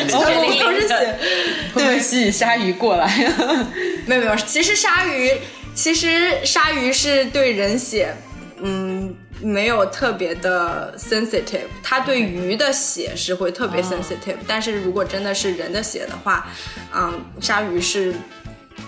[0.09, 1.19] 全部都是血。
[1.73, 3.07] 会不会吸引鲨鱼过来？
[4.05, 5.31] 没有没有，其实鲨鱼
[5.75, 8.13] 其实鲨鱼是对人血，
[8.61, 16.49] 嗯，没有特别的 sensitive，它对鱼的血是会特别 sensitive，、但是如果真的是人的血的话，
[16.95, 18.13] 嗯，鲨鱼是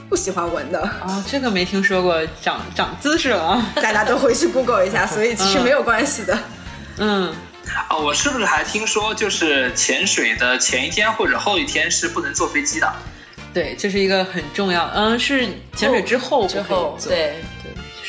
[0.09, 0.81] 不喜欢闻的。
[0.81, 3.66] 哦，这个没听说过，长长姿势了啊。
[3.77, 6.38] 大家都回去 Google 一下，所以其实没有关系的。
[6.97, 7.33] 嗯，
[7.90, 12.92] 哦，我是不是还听说，就是潜水的前一天或者后一天是不能坐飞机的？
[13.55, 14.90] 对，这是一个很重要。
[14.94, 17.35] 嗯，是潜水之后之后对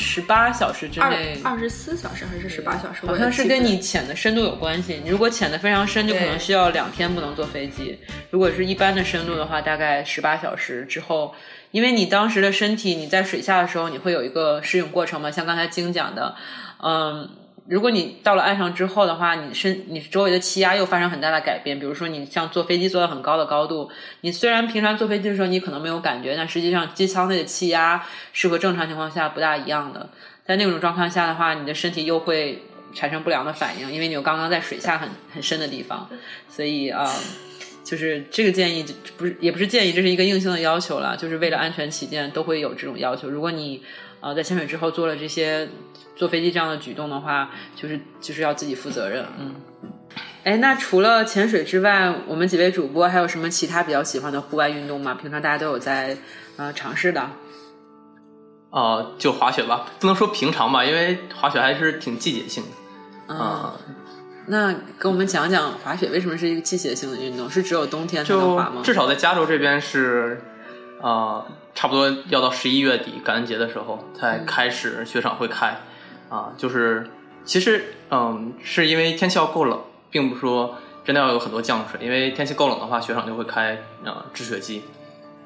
[0.01, 1.37] 十八小时之内。
[1.43, 3.05] 二十四小时还是十八小时？
[3.05, 5.01] 好像是跟你潜的深度有关系。
[5.03, 7.97] 你如果潜的非常深，就可能需要两天不能坐飞机；
[8.31, 11.35] 如果是一般的深度的话，大概十八小时之后，
[11.71, 16.35] 因为你当时的身体你在水下的时候，你会有一个适应过程嘛，像刚才晶讲的，
[16.81, 17.29] 嗯。
[17.69, 21.79] 如果你到了岸上之后的话，你身你周围的气压又发生很大的改变。
[21.79, 23.89] 比如说，你像坐飞机坐到很高的高度，
[24.21, 28.03] 你虽然平常坐飞机的时候你可能没有感觉，但实际上机舱内的气压
[28.33, 30.09] 是和正常情况下不大一样的。
[30.43, 32.63] 在那种状况下的话，你的身体又会
[32.95, 36.09] 产生不良的反应，因为你有刚刚在水下很很深的地方，
[36.49, 37.13] 所以啊、呃
[37.83, 43.27] 就是这个建议就不是也不是建议，这是一个硬性的要求了，就是为了安全起见都会有这种要求。
[43.27, 43.81] 如果你
[44.21, 45.69] 呃在潜水之后做了这些
[46.15, 49.55] 坐飞机这样的举动的话，就是就是要自己负责任，嗯。
[50.43, 55.13] 哎，那除了潜水之外，我们几位主播还有什么其他比较喜欢的户外运动吗？
[55.13, 56.17] 平常大家都有在
[56.55, 57.29] 呃尝试的。
[58.71, 62.63] 呃，就滑雪吧，不能说平常吧，因为滑雪还是挺季节性
[63.27, 63.33] 的。
[63.35, 63.77] 啊、
[64.47, 67.49] 那跟我们讲讲滑雪为什么是一个季节性的运动？
[67.49, 68.81] 是只有冬天才能就滑吗？
[68.83, 70.41] 至少在加州这边是，
[71.01, 71.45] 呃，
[71.79, 75.79] 差不多要到十一月底感恩节的时候才开始雪场会开，
[76.27, 77.09] 啊、就是
[77.45, 79.79] 其实，嗯，是因为天气要够冷，
[80.11, 84.83] 并不是说真的要有很多降水，因为天气够冷的话，雪场就会开呃制雪机，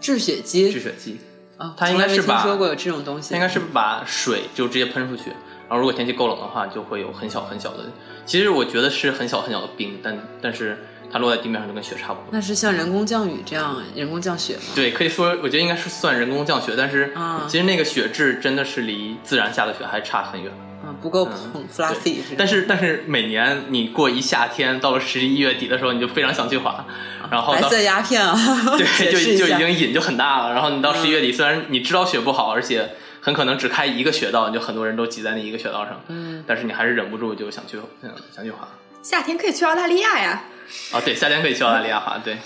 [0.01, 1.19] 制雪机制雪机，
[1.59, 5.29] 啊，它应该是听说过有这种东西，它应该是把水就直接喷出去，
[5.69, 7.83] 然后如果天气够冷的话，就会有很小很小的，
[8.25, 12.25] 其实我觉得是很小很小的冰，但但是它落在地面上就跟雪差不多。
[12.31, 14.61] 那是像人工降雨这样人工降雪吗？
[14.75, 20.51] 对，可以说，我觉得应该是算人工降雪，但是啊其实那个雪质真的是离自然下的雪还差很远。
[20.83, 21.29] 啊，不够
[21.73, 22.17] fluffy。
[22.37, 26.85] 但是但是每年你过一夏天，到了十一月底的时候，你就非常想去滑，
[27.31, 28.35] 然后白色鸦片啊，
[28.77, 30.53] 对就就已经瘾就很大了。
[30.53, 32.89] 然后你到十一月底，虽然你知道雪不好，而且
[33.21, 38.67] 很可能只开一个雪道，你就很多人都挤在那一个雪道上，嗯，但是你还是忍不住就想去嗯想去滑。
[39.01, 40.43] 夏天可以去澳大利亚呀。
[40.91, 42.37] 啊，对，夏天可以去澳大利亚滑，对，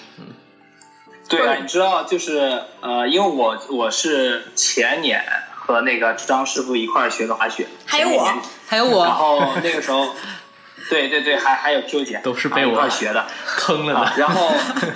[1.30, 8.34] 对啊，你知道，就是呃，因为我我是前年和那个张师傅一块儿学的滑雪，还有我。
[8.68, 9.06] 还有我。
[9.06, 10.14] 然，后那个时候，
[10.90, 13.26] 对对对，还还有 Q 姐，都是被我啊一块儿学的。
[13.46, 14.00] 坑了的，。
[14.02, 14.52] 啊然后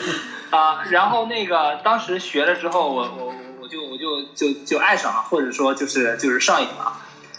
[0.51, 6.97] 啊、然后那个当时学了之后，我我我就我就就就爱上了，或者说就是就是上瘾了。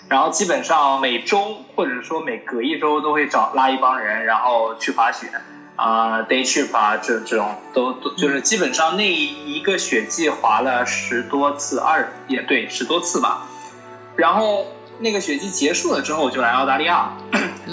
[0.09, 5.31] 然后基本上每周或者说每隔一周都会找拉一帮人，然后去滑雪
[5.77, 13.49] 啊、day trip 啊这这种都都就是基本上那一个雪季滑了十多次，二也对十多次吧。
[14.17, 14.67] 然后
[14.99, 17.13] 那个雪季结束了之后，我就来澳大利亚。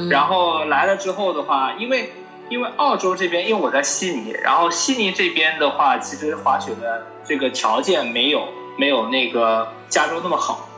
[0.09, 2.13] 然后来了之后的话，因为
[2.49, 10.69] 因为澳洲这边，因为我在悉尼，然后悉尼这边的话，其实滑雪的这个条件没有没有那个加州那么好。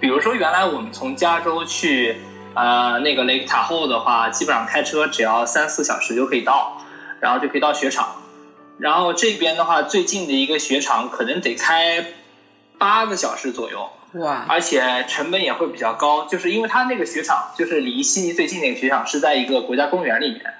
[0.00, 2.20] 比如说，原来我们从加州去
[2.54, 6.82] 呃那个雷塔后的话，基本上开车只要三四小时就可以到，
[7.20, 8.16] 然后就可以到雪场。
[8.78, 12.06] 然后这边的话，最近的一个雪场可能得开
[12.78, 13.90] 八个小时左右。
[14.14, 20.52] 哇，而且成本也会比较高，就是因为它那个雪场就是离悉尼最近那个雪场是在一个国家公园里面，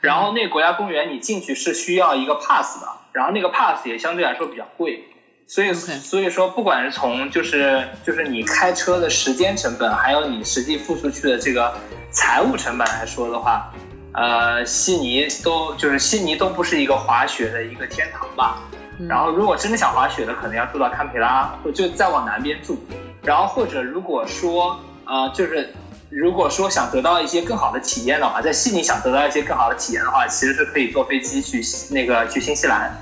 [0.00, 5.08] 然后那个国家公园你进去是需要一个 pass 的，然后那个 pass 也相对来说比较贵，
[5.46, 11.74] 所以所以说不管是从就是就是你开车的时间成本，还有你实际付出去的这个
[12.10, 13.72] 财务成本来说的话，
[14.14, 18.62] 呃，悉尼都就是悉尼都不是一个滑雪的一个天堂吧。
[19.08, 22.78] 然后，如果真的想滑雪的，可能要住到堪培拉，或就再往南边住。
[23.22, 25.74] 然后，或者如果说，呃，就是
[26.08, 32.96] 如果说想得到一些更好的体验的话，在悉尼想得到一些更好的体验的话，其实是可以坐飞机去那个去新西兰。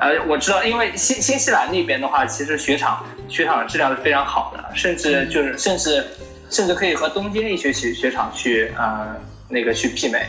[0.00, 6.06] 呃，我知道，因为新新西兰那边的话，其实雪场雪场的质量是非常好的，甚至就是甚至
[6.48, 9.14] 甚至可以和东京一些雪雪场去呃
[9.48, 10.26] 那个去媲美。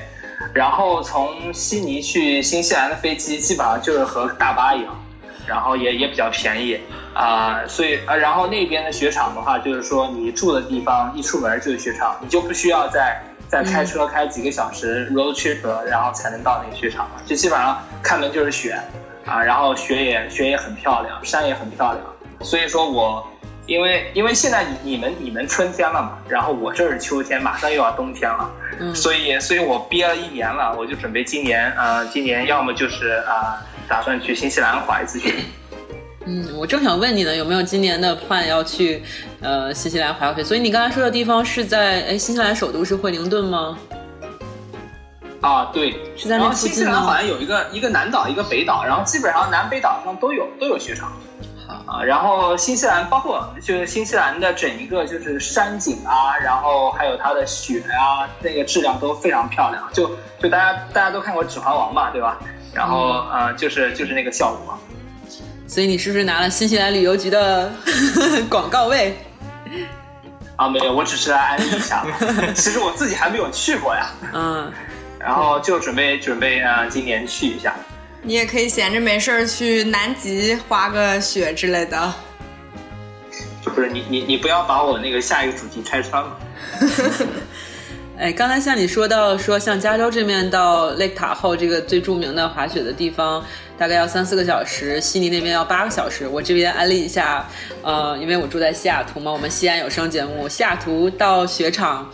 [0.54, 5.00] 然后从悉尼去新西兰的飞机基本上就是和大巴一样，
[5.48, 6.80] 然后也也比较便宜
[7.14, 18.78] 啊、所以呃，然后那边的雪场的话，就是说你住的地方一出门就是雪场，你就不需要再再开车开几个小时 road trip，然后才能到那个雪场了，就基本上开门就是雪
[19.26, 22.04] 啊，然后雪也雪也很漂亮，山也很漂亮，
[22.42, 23.26] 所以说我。
[23.68, 35.36] 因为因为现在你你们你们春天了嘛，然后我这是秋天，马上又要冬天了，嗯所以所以我憋了一年了，我就准备今年呃今年要么就是啊、打算去新西兰滑一次雪，
[36.26, 39.04] 嗯，我正想问你呢，有没有今年的 plan 要去
[39.42, 40.44] 呃新西兰滑雪？
[40.44, 43.78] 所以你刚才说的地方是在哎新西兰首都是惠灵顿吗？
[45.42, 51.12] 啊，对，是在那然后新西兰好像有一个一个南岛，一个北岛，然后基本上南北岛上都有都有雪场。
[51.88, 59.82] 啊，然后新西兰包括就是新西兰的整一个就是山景啊，然后还有它的雪啊，那个质量都非常漂亮。
[59.94, 62.38] 就就大家大家都看过《指环王》吧，对吧？
[62.74, 64.78] 然后嗯呃，就是就是那个效果。
[65.66, 67.72] 所以你是不是拿了新西兰旅游局的
[68.50, 69.18] 广告位？
[70.58, 72.06] 啊，没有，我只是来安利一下。
[72.54, 74.72] 其实我自己还没有去过呀，嗯，
[75.24, 77.76] 然后就准备准备啊、呃今年去一下。
[78.24, 82.14] 你也可以闲着没事儿去南极滑个雪之类的。
[83.64, 86.40] 不是你你你不要把我那个下一个主题拆穿了。
[88.18, 93.44] 哎，刚才像你说到说，像加州这面到 Lake 塔后这个最著名的滑雪的地方，
[93.80, 96.28] 大概要三四个小时，悉尼那边要八个小时。
[96.28, 97.48] 我这边安利一下，
[97.82, 102.08] 呃，因为我住在西雅图嘛，我们西安有声节目，西雅图到雪场。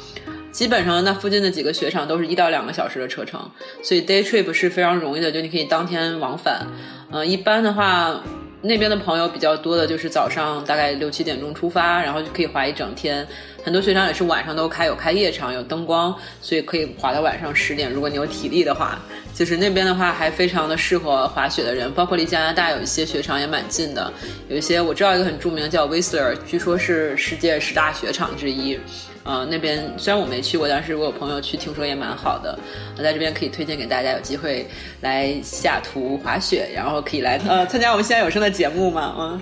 [0.58, 3.40] 基本上那附近的几个雪场都是一到两个小时的车程，
[3.84, 6.66] 所以 day trip 是非常容易的，就你可以当天往返。
[7.12, 8.20] 嗯、一般的话，
[8.64, 13.24] 那边的朋友比较多的就是早上大概六七点钟出发，然后就可以滑一整天。
[13.64, 17.92] 很多雪场也是晚上都开，有开夜场，有灯光，所以可以滑到晚上十点。
[17.92, 18.98] 如果你有体力的话，
[19.36, 24.12] 就是那边的话还非常的适合滑雪的人，包括离加拿大有一些雪场也蛮近的，
[24.50, 28.80] 有一些我知道一个很著名的叫 Whistler，据说是世界十大雪场之一。
[29.28, 32.58] 呃，那边虽然我没去过，但是我有朋友去，听说也蛮好的。
[32.98, 34.66] 我在这边可以推荐给大家，有机会
[35.02, 39.42] 来西雅图滑雪，然后可以来呃参加我们西安有声的节目嘛，嗯。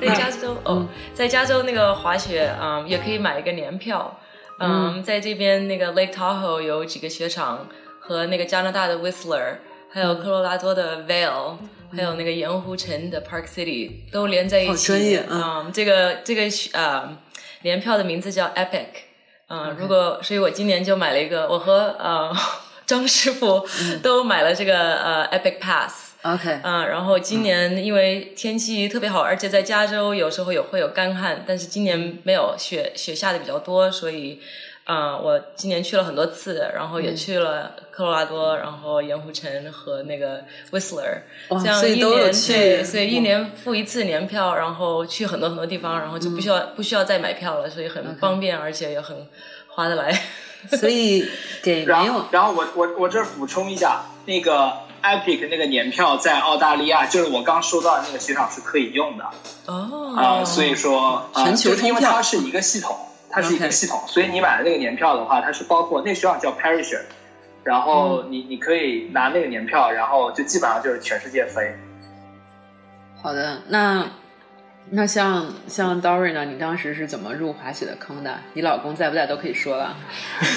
[0.00, 4.18] 在加州哦，在加州那个滑雪，嗯，也可以买一个年票。
[4.58, 7.66] 嗯，在这边那个 Lake Tahoe 有几个雪场，
[8.00, 9.58] 和那个加拿大的 Whistler，
[9.90, 11.56] 还有科罗拉多的 Vail，
[11.92, 14.68] 还有那个盐湖城的 Park City 都连在一起。
[14.70, 17.16] 好专业嗯，这个这个呃
[17.62, 18.86] 年票的名字叫 Epic。
[19.48, 22.34] 嗯，如果所以，我今年就买了一个，我和呃
[22.86, 23.66] 张师傅
[24.02, 26.01] 都买了这个呃 Epic Pass。
[26.22, 34.40] OK，嗯，然后今年因为天气特别好，而且在加州有时候也会有干旱，但是今年没有雪，雪下的比较多，所以，
[34.86, 49.26] 嗯，我今年去了很多次，然后也去了科罗拉多，然后盐湖城和那个 Whistler，哇这样一所以都有年去对，所以一年付一次年票，然后去很多很多地方，然后就不需要、不需要再买票了，所以很方便，而且也很
[49.66, 50.16] 划得来。
[50.78, 51.26] 所以
[51.60, 54.72] 给然后没有，然后我我我这儿补充一下，那个
[55.02, 59.24] Epic 那个年票在澳大利亚，就是我刚说到的那个雪场是可以用的。
[59.66, 62.96] 哦，啊、所以说啊、全球就是因为它是一个系统，
[63.30, 67.02] 它是一个系统所以你买的那个年票的话，它是包括那个雪场叫 Perisher，
[67.64, 67.82] 然嗯。
[67.82, 71.74] 后你你可以拿那个年票，然后就基本上就是全世界飞。
[73.22, 74.06] 好的，那
[74.90, 76.44] 那像像 Dory 呢？
[76.44, 78.38] 你当时是怎么入滑雪的坑的？
[78.52, 79.96] 你老公在不在都可以说了。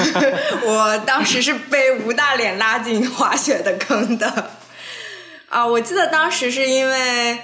[0.66, 4.50] 我当时是被吴大脸拉进滑雪的坑的。
[5.50, 7.40] 啊，我记得当时是因为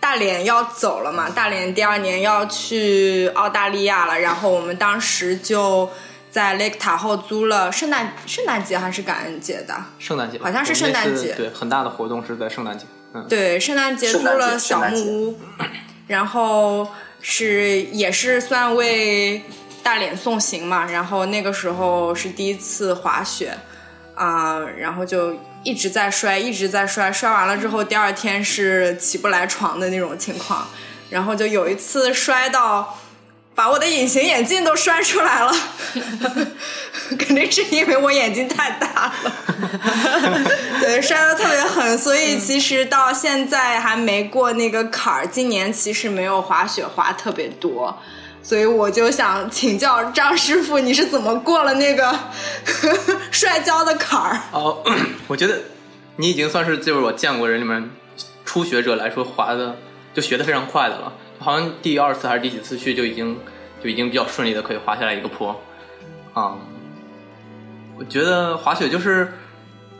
[0.00, 5.88] 大脸要走了嘛，大脸第二年要去澳大利亚了，然后我们当时就
[6.30, 12.84] 在 Lake 塔后租了圣诞圣诞节还是感恩节的，圣诞节好像是圣诞节对，很大的活动是在圣诞节。
[13.14, 15.40] 嗯，对，圣诞节租了小木屋，
[16.06, 16.88] 然后
[17.20, 19.42] 是也是算为
[19.82, 20.84] 大脸送行嘛。
[20.90, 23.56] 然后那个时候是第一次滑雪
[24.14, 30.66] 啊、然后就一直在摔，一直在摔，摔完了之后第二天是起不来床的那种情况。
[31.10, 32.98] 然后就有一次摔到。
[33.54, 35.54] 把我的隐形眼镜都摔出来了，
[37.18, 39.32] 肯定是因为我眼睛太大了。
[40.80, 45.26] 对，摔得特别狠，所以其实到现在还没过那个坎儿。
[45.26, 47.96] 今年其实没有滑雪滑特别多，
[48.42, 52.12] 所以我就想请教张师傅，你是怎么过了那个
[53.30, 54.40] 摔跤的坎儿？
[54.50, 54.82] 哦，
[55.28, 55.60] 我觉得
[56.16, 57.88] 你已经算是就是我见过人里面
[58.44, 59.76] 初学者来说滑的
[60.14, 63.36] 就学的非常快的了，好像第二次还是第几次去就已经
[63.82, 65.60] 就已经比较顺利的可以滑下来一个坡，
[66.32, 66.56] 啊、
[67.98, 69.32] 我觉得滑雪就是，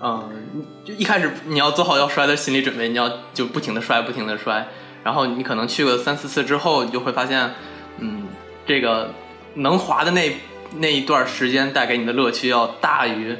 [0.00, 4.68] 嗯、就一开始你要做好要摔的心理准备，你要就不停的摔，不停的摔，
[5.02, 7.52] 然后你可能去个三四次之后，你就会发现，
[7.98, 8.28] 嗯，
[8.64, 9.10] 这个
[9.54, 10.36] 能滑的那
[10.76, 13.36] 那一段时间带给你的乐趣要大于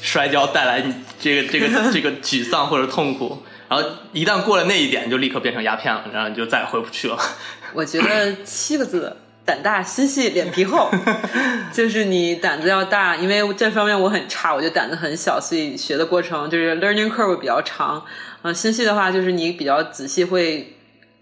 [0.00, 3.42] 摔跤带来你这个这个这个沮丧或者痛苦。
[3.68, 7.18] 然后一旦过了那一点，就立刻变成鸦片了，然后你就再也回不去了。
[7.74, 10.90] 我觉得七个字：胆大心细脸皮厚。
[11.72, 18.04] 就是你胆子要大，因为这方面我很差，我就胆子很小，所以学的过程就是 learning curve 比较长。
[18.42, 20.70] 嗯、心细的话就是你比较仔细会。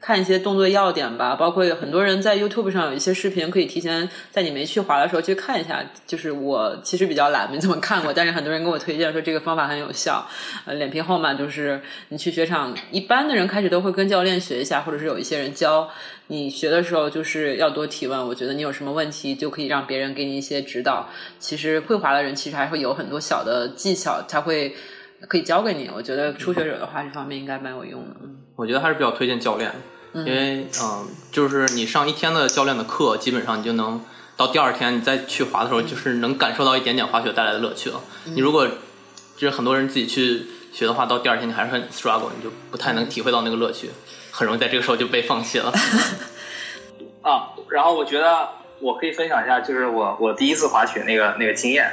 [0.02, 5.80] 看一些动作要点吧，包括很多人在 YouTube 上有一些视频，可以提前在你没去滑的时候去看一下。
[6.04, 10.28] 就是我其实比较懒，没怎么看过，但是很多人跟我推荐说这个方法很有效。
[10.64, 15.88] 呃，脸皮厚嘛，就是你去雪场，一般的人开始都会跟教练学一下，或者是有一些人教。
[16.26, 21.08] 你学的时候就是要多提问，我觉得你有什么问题就可以让别人给你一些指导。
[21.38, 24.74] 其实会滑的人其实还会有很多小的技巧，他会
[25.28, 25.88] 可以教给你。
[25.94, 28.16] 我觉得初学者的话，这方面应该蛮有用的。
[28.20, 29.72] 嗯我觉得还是比较推荐教练，
[30.14, 34.00] 因为嗯、就是你上一天的教练的课，基本上你就能
[34.36, 38.00] 到第二天你再去滑的时候，就是能感受到一点点滑雪带来的乐趣了。
[38.26, 38.68] 你如果
[39.36, 43.90] 就是很多人自己去学的话，到第二天你还是很 struggle，你就不太能体会到那个乐趣，
[44.30, 45.72] 很容易在这个时候就被放弃了。
[47.22, 48.48] 啊，然后我觉得
[48.78, 51.92] 我可以分享一下，就是我我第一次滑雪那个那个经验，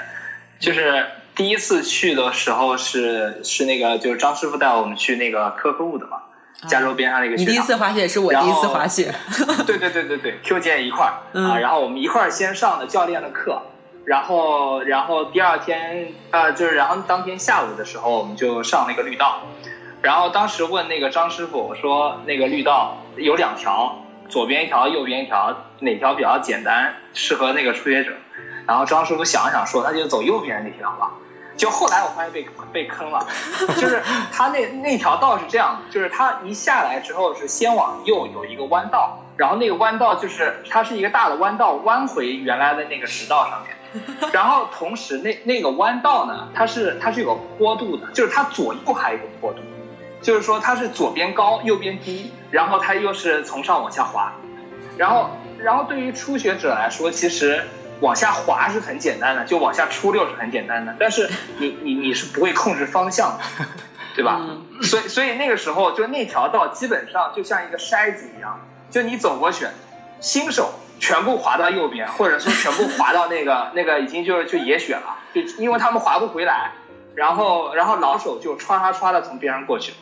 [0.60, 6.18] 就是第一次去的时候是是那个就是张师傅带我们去那个科克伍的嘛，
[6.68, 7.54] 加州边上那个雪场。
[7.54, 9.14] 你第一次滑雪是我第一次滑雪，
[9.66, 13.62] 对对对对对，Q 姐也一块儿、嗯啊，然后我们一块儿先上的教练的课，
[14.06, 19.44] 然后然后第二天呃就是然后当天下午的时候我们就上那个绿道，
[20.02, 28.12] 然后当时问那个张师傅我说那个绿道有两条，左边一条右边一条，哪条比较简单适合那个初学者？
[28.68, 31.14] 然后张师傅想了想说那就走右边那条吧。
[31.60, 33.28] 就后来我发现被被坑了，
[33.76, 34.02] 就是
[34.32, 43.76] 他那那条道是这样，就是他一下来之后是先往右有一个弯道，然后那个弯道就是它是一个大的弯道，弯回原来的那个直道上面。
[44.32, 49.60] 然后同时那那个弯道呢，它是它是有个坡度的，就是它左右还有一个坡度，
[50.22, 54.32] 就是说它是左边高右边低，然后它又是从上往下滑。
[54.96, 57.66] 然后然后对于初学者来说，其实
[58.02, 63.44] 往下滑是很简单的，就往下出溜是很简单的，但是你 你你是不会控制方向的，
[64.16, 64.42] 对吧？
[64.82, 69.68] 所以所以那个时候就那条道基本上就像一个筛子一样，就你走过去，
[70.20, 76.72] 新手全部滑到右边，或者说全部滑到那个 那个已经就是就野雪了，就因为他们滑不回来，
[77.16, 79.94] 然后然后老手就歘歘歘的从边上过去，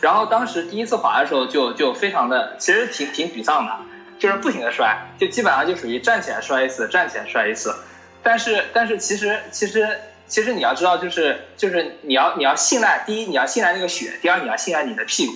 [0.00, 3.78] 然后当时第一次滑的时候就就非常的其实挺挺沮丧的，
[4.18, 7.74] 就是不停的摔，就基本上就属于站起来摔一次，站起来摔一次，
[8.22, 15.32] 但是但是其实其实其实你要知道就是就是你要你要信赖第一你要信赖那个雪，第二你要信赖你的屁股，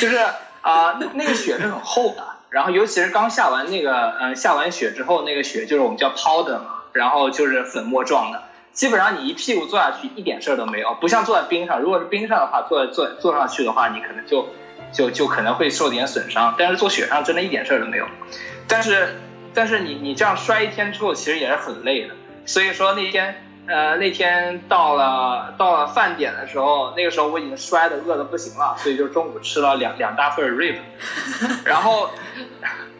[0.00, 0.16] 就是
[0.62, 2.24] 啊、那那个雪是很厚的。
[2.48, 14.48] 然后尤其是刚下完那个，呃，下完雪之后，那个雪就是我们叫 powder 嘛，然后就是粉末状的，基本上你一屁股坐下去一点事儿都没有，不像坐在冰上，如果是冰上的话，坐坐坐上去的话，你可能就
[14.92, 18.06] 就就可能会受点损伤，但是做雪上真的一点事儿都没有。
[18.68, 19.20] 但是
[19.54, 22.14] 但是你你这样摔一天之后，其实也是很累的，
[22.44, 23.42] 所以说那天。
[23.68, 30.76] 呃，那天到了到了饭点的时候，那个时候我已经摔的饿的不行了，所以就中午吃了两两大份 rib，
[31.66, 32.10] 然后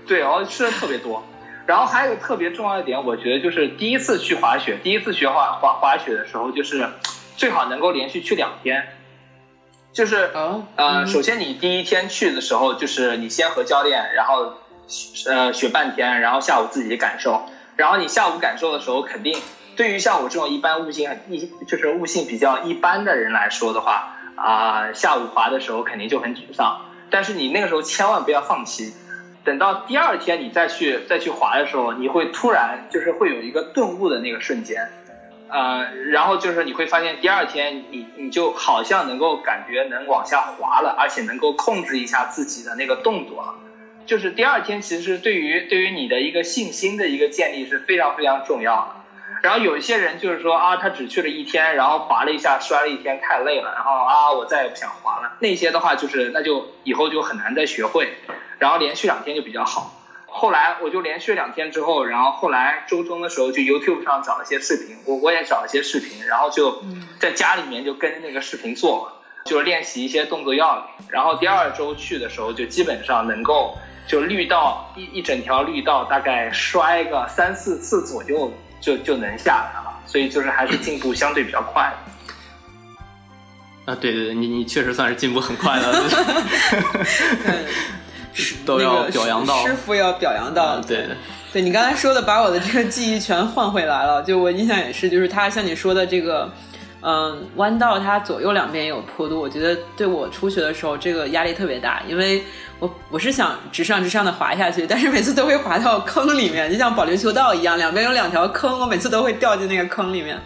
[0.09, 1.25] 对，然后吃的特别多。
[1.67, 6.85] 然后还有个特别重要的点，我觉得就是第一次去滑雪，第一次学滑滑滑雪的时候，就是
[7.37, 8.96] 最好能够连续去两天。
[9.97, 14.53] 就是哦呃，首先你第一天去的时候，就是你先和教练，然后
[15.27, 17.47] 呃学半天，然后下午自己感受。
[17.77, 19.39] 然后你下午感受的时候，肯定
[19.75, 26.83] 对于像我这种一般悟性很一就是悟性比较一般的人来说的话，啊、下午滑的时候肯定就很沮丧。
[27.09, 28.93] 但是你那个时候千万不要放弃，
[29.45, 34.91] 等到第二天你再去再去滑的时候，你会突然就是会有一个顿悟的那个瞬间，
[35.49, 43.55] 呃，然后就是你会发现第二天你你就好像能够感觉能往下滑了，而且能够控制一下自己的那个动作了。
[44.07, 48.97] 就是第二天其实对于对于你的一个信心的一个建立是非常非常重要的。
[49.43, 55.37] 然后有一些人就是说啊，他只去了一天，然后滑了一下，摔了一天，太累了，然后啊，我再也不想滑了。
[55.41, 58.15] 那些的话就是那就以后就很难再学会，
[58.59, 59.93] 然后连续两天就比较好。
[60.37, 66.83] 后来我就连续两天之后，然后后来周中的时候就 YouTube 上找了一些视频，我我也找了一些视频，然后就
[67.19, 69.13] 在家里面就跟着那个视频做，
[69.45, 70.85] 就是练习一些动作要领。
[71.09, 73.77] 然后第二周去的时候，就基本上能够
[74.07, 81.97] 就绿道一一整条绿道大概摔个三四次左右就就能下来了，所以就是还是进步相对比较快的。
[83.93, 85.93] 啊，对对对，你你确实算是进步很快的，
[88.65, 89.69] 都要那个表扬到师。
[89.69, 91.07] 师傅要表扬到啊，对，
[91.53, 94.23] 对你刚才说的，把我的这个记忆全换回来了。
[94.23, 96.51] 就我印象也是，就是他像你说的这个，
[97.03, 102.43] 嗯，弯道它左右两边也有坡度，我觉得对我初学的时候这个压力特别大，因为
[102.79, 110.39] 我我是想直上直上的滑下去，但是每次都会滑到坑里面，就像保龄球道一样，两边有两条坑，我每次都会掉进那个坑里面。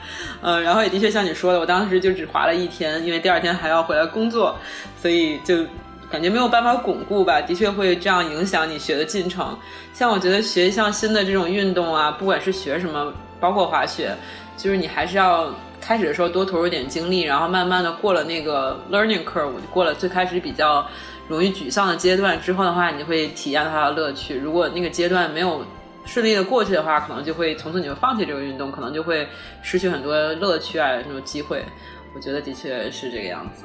[0.42, 4.56] 嗯，然后也的确像你说的，我当时就只滑了一天，因为第二天还要回来工作，
[5.00, 5.64] 所以就
[6.10, 9.56] 感觉没有办法巩固吧，的确会这样影响你学的进程。
[9.94, 14.14] 像我觉得学一项新的这种运动啊，不管是学什么，包括滑雪，
[14.56, 20.84] 就是你还是要开始的时候多投入点精力，然后慢慢的过了那个 learning curve，过了最开始比较
[21.28, 24.36] 容易沮丧的阶段之后的话，你就会体验到它的乐趣。
[24.36, 25.64] 如果那个阶段没有
[26.04, 29.28] 顺利的过去的话，可能就会从此你就放弃这个运动，可能就会
[29.62, 31.64] 失去很多乐趣啊，那种机会。
[32.12, 33.64] 我觉得的确是这个样子。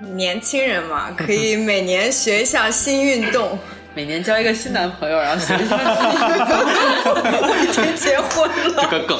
[0.00, 3.58] 年轻人嘛，可以每年学一项新运动。
[3.96, 6.56] 每年交一个新男朋友，然后学一下新运动。
[7.48, 9.18] 我 已经结婚了，这个梗。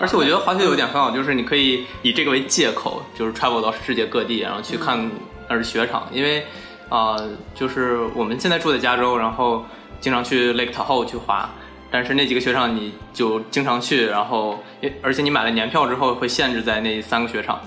[0.00, 5.08] 而且我觉得滑雪有一点很好，就是你可以以这个为借口，就是 travel 到世界各地，然后去看
[5.48, 6.08] 那儿雪场。
[6.10, 6.40] 因为
[6.88, 9.64] 啊、呃就是我们现在住在加州，然后
[10.00, 11.48] 经常去 Lake Tahoe 去滑，
[11.88, 14.60] 但是那几个雪场你就经常去，然后
[15.02, 17.60] 而且你买了年票之后会限制在那三个雪场，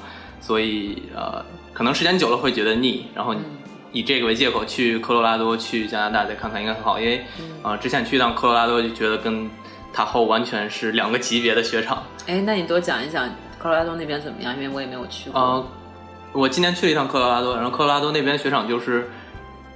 [0.46, 1.44] 所以呃，
[1.74, 3.42] 可能时间久了会觉得腻，然后你
[3.92, 7.18] 以这个为借口去科罗拉多、去加拿大再看看应该很好，因为
[7.64, 9.50] 啊、呃之前去一趟科罗拉多就觉得跟
[9.92, 12.04] 塔后完全是两个级别的雪场。
[12.28, 13.28] 哎，那你多讲一讲
[13.58, 14.54] 科罗拉多那边怎么样？
[14.54, 15.42] 因为我也没有去过。
[15.42, 15.68] 呃，
[16.32, 19.10] 我今年去了一趟科罗拉多，然后科罗拉多那边雪场就是，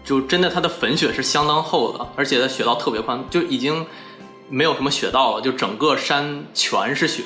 [0.04, 3.84] 就真的它的粉雪是相当厚的，而且它雪道特别宽，就已经
[4.50, 7.24] 没有什么雪道了，就整个山全是雪，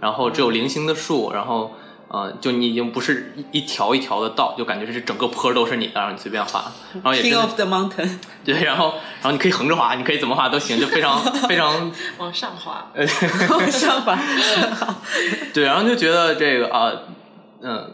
[0.00, 1.70] 然后只有零星的树，然后
[2.12, 12.86] 呃，就你已经不是一一条一条的道，就感觉是整个坡都是你的，然后你随便滑，然后也 King of the Mountain， 对，然后然后你可以横着滑，你可以怎么滑都行，就非常 非常 往上滑，
[13.48, 14.18] 往上滑。
[15.54, 16.92] 对，然后就觉得这个啊，
[17.62, 17.92] 嗯，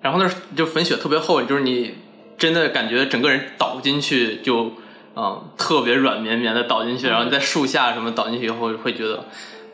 [0.00, 1.96] 然后那儿就粉雪特别厚，就是你
[2.38, 4.70] 真的感觉整个人倒进去就
[5.16, 9.24] 嗯特别软绵绵的倒进去，然后你在树下什么倒进去以后会觉得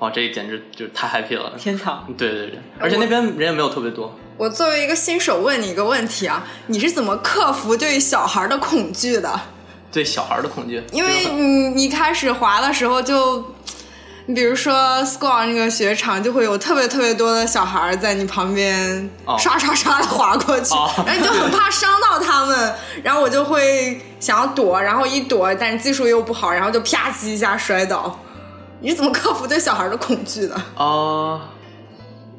[0.00, 1.52] 哇，这简直就是太 happy 了。
[1.56, 2.06] 天堂。
[2.18, 4.14] 对对对，而且那边人也没有特别多。
[4.36, 9.40] 我作为一个新手问你一个问题啊，你是怎么克服对小孩的恐惧的？
[9.92, 13.44] 对小孩的恐惧，因为你你开始滑的时候就，
[14.26, 14.72] 你比如说
[15.04, 28.18] squall 那个雪场就会有特别特别多的小孩在你旁边哦刷刷刷的滑过去，哦然后你就很怕伤到他们，然后我就会想要躲，然后一躲，但是技术又不好，然后就啪叽一下摔倒。
[28.80, 30.54] 你是怎么克服对小孩的恐惧的？
[30.76, 31.50] 啊、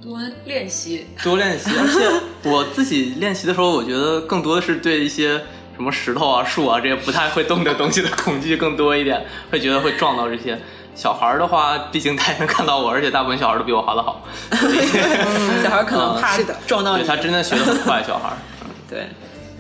[0.01, 1.05] 多练习。
[1.23, 5.37] 多练习，而且 我自己练习的时候，我觉得更多的是对一些
[5.75, 10.59] 什么石头啊、树啊这些不太会动的东西的恐惧更多一点，会觉得会撞到这些。
[10.93, 14.25] 小孩儿的话，毕竟他也能看到我，而且大部分小孩都比我滑的好，
[15.63, 17.03] 小孩可能怕是的撞到你。
[17.03, 18.37] 对他真的学的很快，小孩儿。
[18.89, 19.07] 对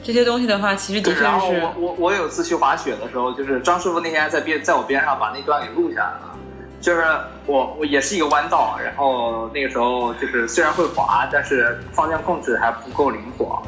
[0.03, 6.35] 这些东西的话，其实的确然后是我我我有次去滑雪的时候，就是张师傅那天在边在我边上把那段给录下来了。
[6.81, 7.05] 就是
[7.45, 13.61] 我我也是一个弯道，然后那个时候就是虽然会滑，但是方向控制还不够灵活，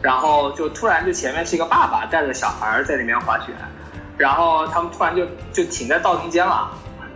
[0.00, 3.46] 然后就突然就前面是一个爸爸带着小孩在里面滑雪，
[4.16, 6.70] 然后他们突然就就停在道中间了。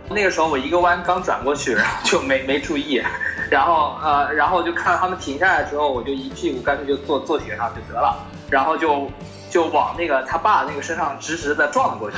[0.07, 3.01] 那个时候我一个弯刚转过去，然后就没没注意，
[3.49, 8.15] 然后呃，然后就看到他们停下来之后，我就一屁股干脆就坐坐雪上就得了，
[8.51, 9.09] 然后就
[9.49, 12.17] 就往那个他爸那个身上直直的撞了过去，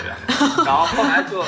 [0.66, 1.42] 然后后来就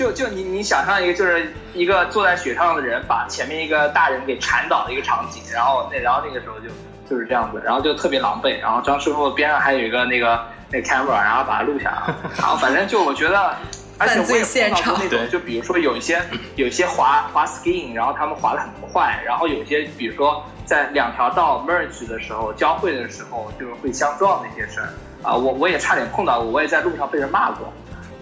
[0.00, 6.70] 就就你你想象一个就是一个坐在雪上的人把前面一个大人给缠倒的一个场景，然后那然后那个时候就
[7.06, 10.40] 就是这样子，然后就特别狼狈，然后张师傅边上还有一个那个
[10.70, 13.54] 那个 camera，然后把它录下来，然后反正就我觉得。
[13.98, 16.18] 而且我也碰到过那种，就比如说有一些
[16.56, 24.88] 有一些滑滑 skiing，然后他们滑的很快，然后有些比如说在两条道 merge 的时候交汇的时候，就是会相撞那些事儿
[25.22, 27.70] 啊，我我也差点碰到过，我也在路上被人骂过。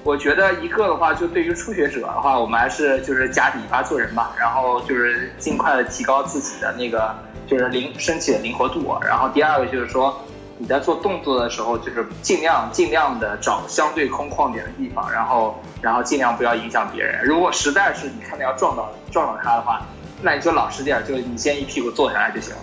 [0.08, 7.14] 我觉得一个的话，就对于初学者的话，我们还是就是夹底巴做人吧，然后就是尽快的提高自己的那个
[7.46, 8.96] 就是灵身体的灵活度。
[9.06, 10.18] 然后第二个就是说，
[10.56, 17.22] 你在做动作的时候，就是尽量尽量的找相对空旷点的地方，然后然后尽量不要影响别人。
[17.26, 19.82] 如果实在是你看到要撞到撞到他的话，
[20.22, 22.60] 那你就老实点，就你先一屁股坐下来就行了。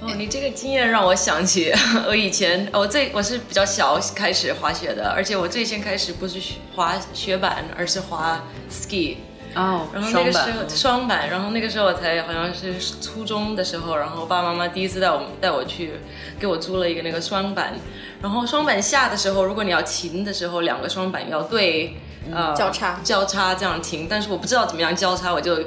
[0.00, 1.72] 哦，你这个经验让我想起
[2.08, 6.40] 我以前，我最我是比较小开始滑雪的，而且我最先开始不是
[6.74, 9.16] 滑雪板，而是滑 ski。
[9.52, 12.72] 哦，然后那个时候双板然后那个时候我才好像是
[13.02, 15.90] 初中的时候，然后爸爸妈妈第一次带我带我去，
[16.38, 17.74] 给我租了一个那个双板，
[18.22, 21.96] 然后双板下的时候，如果你要停的时候，两个双板要对
[22.32, 25.64] 呃交叉交叉这样停，但是我不知道怎么样交叉，我就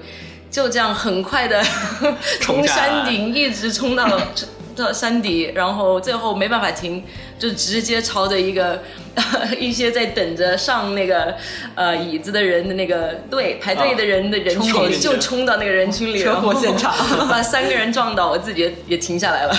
[0.53, 1.59] 就这样很快的
[2.41, 4.07] 从山顶一直冲到
[4.77, 7.03] 到山底，然后最后没办法停，
[7.37, 8.83] 就直接朝着一个
[9.59, 11.35] 一些在等着上那个
[11.75, 16.93] 呃椅子的人的那个队排队的人的人群，就冲到那个人群里，车祸现场。
[17.27, 19.55] 把三个人撞倒，我自己也也停下来了。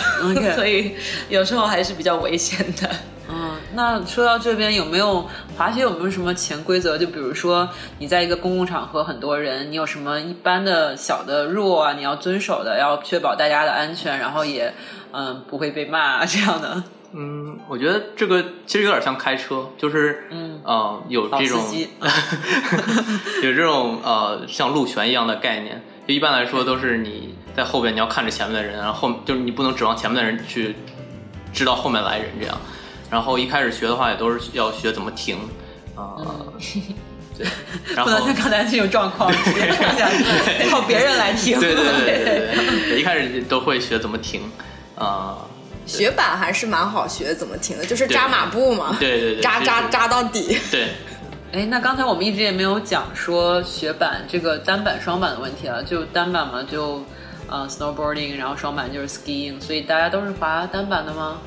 [0.55, 0.95] 所以
[1.29, 2.91] 有时候还是比较危险的。
[3.27, 6.99] 嗯，那说到这边有没有滑雪有没有什么潜规则？
[6.99, 7.67] 就比如说
[7.99, 14.73] 你在一个公共场合很多人，你有什么一般的小的 rule 啊，你要遵守的，要确保大家的安全，然后也
[15.13, 16.83] 嗯不会被骂啊这样的。
[17.15, 21.61] 嗯，我觉得这个其实有点像开车，就是嗯呃有这种
[23.43, 25.83] 有这种呃像路权一样的概念。
[26.07, 30.77] 就一般来说都是你在后边你要看着前面的人，然后后就是你不能指望前面的人去
[31.55, 32.55] 知道后面来人这样。
[33.15, 35.39] 然后一开始学的话也都是要学怎么停
[35.95, 36.19] 啊。
[37.39, 37.47] 对，
[37.95, 40.25] 然后不能像刚才这种状况直接冲下去，
[40.69, 41.61] 靠别人来停。
[41.61, 44.41] 对对对对对对 对，一开始都会学怎么停
[44.97, 45.39] 啊。
[45.87, 50.59] 雪板还是蛮好学怎么停的，就是扎马步嘛，对对对扎扎扎到底。
[50.73, 50.89] 对，
[51.53, 57.01] 哎，那刚才我们一直也没有讲说雪板这个单板、双板的问题啊，就单板嘛，就
[57.49, 61.39] 呃 snowboarding，然后双板就是 skiing，所以大家都是滑单板的吗？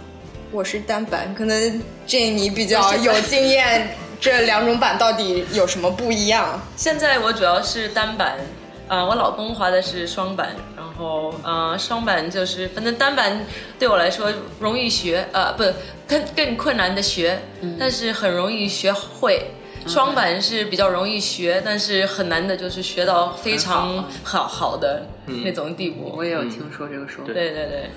[0.57, 6.59] 我是单板，可能这你比较有经验，这两种板到底有什么不一样？
[6.75, 8.39] 现在我主要是单板，
[8.87, 13.45] 啊、我老公滑的是双板，然后呃，双板就是反正单板
[13.77, 15.63] 对我来说容易学，呃，不
[16.07, 17.37] 更更困难的学，
[17.79, 19.51] 但是很容易学会。
[19.85, 26.11] 双板是比较容易学，但是很难的，就是学到非常好好的那种地步。
[26.17, 27.31] 我也有听说这个说法。
[27.31, 27.89] 对对对，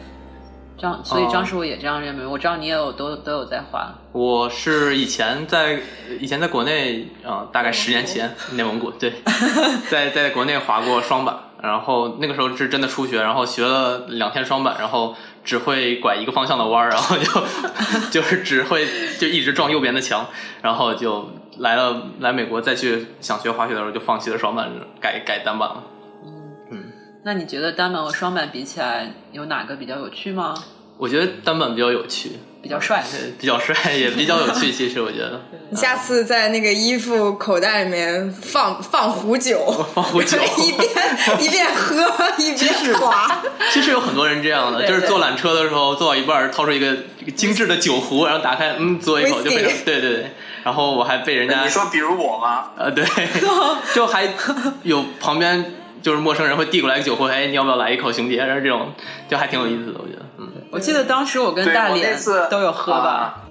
[0.81, 2.27] 张，所以张师傅也这样认为。
[2.27, 3.93] 我知道你也有都都有在滑。
[4.13, 5.79] 我是以前在
[6.19, 9.13] 以前在国内啊、大概十年前 内蒙古对，
[9.91, 15.15] 在在国内滑过双板，然后那个时候是真的初学，然后学了两天双板，然后
[15.45, 17.41] 只会拐一个方向的弯儿，然后就
[18.11, 18.87] 就是只会
[19.19, 20.27] 就一直撞右边的墙，
[20.63, 24.71] 然后就来了来美国再去想学滑雪的时候就放弃了双板，
[25.01, 25.83] 改改单板了。
[27.23, 30.55] 那你觉得单板和双板比起来，有哪个比较有趣吗？
[30.97, 33.03] 我觉得单板比较有趣，比较帅。
[33.13, 34.71] 呃比较帅，也比较有趣。
[34.73, 35.41] 其实我觉得
[35.71, 39.65] 你下次在那个衣服口袋里面放放壶酒，
[39.95, 40.89] 放壶酒 一边
[41.41, 42.03] 一边喝
[42.39, 43.43] 一边滑。
[43.71, 50.31] 其实有很多人这样的，就是坐缆车的时候坐到一半掏出一个一个精致的酒壶，然后打开，嗯，嘬一口就非常对对对。
[50.63, 52.73] 然后我还被人家你说比如我吗？
[52.77, 53.03] 呃对，
[53.95, 54.29] 就还
[54.83, 58.37] 有旁边就是陌生人会递过来个酒壶，哎，你要不要来一口，兄弟？
[58.37, 58.93] 然后这种
[59.29, 60.49] 就还挺有意思的，我觉得，嗯。
[60.71, 63.43] 我记得当时我跟大脸那次都有喝吧。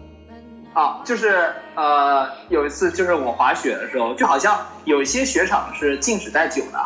[0.74, 6.80] 啊，啊就是呃，有一次就是我滑雪的时候，就好像有一些雪场是禁止带酒的，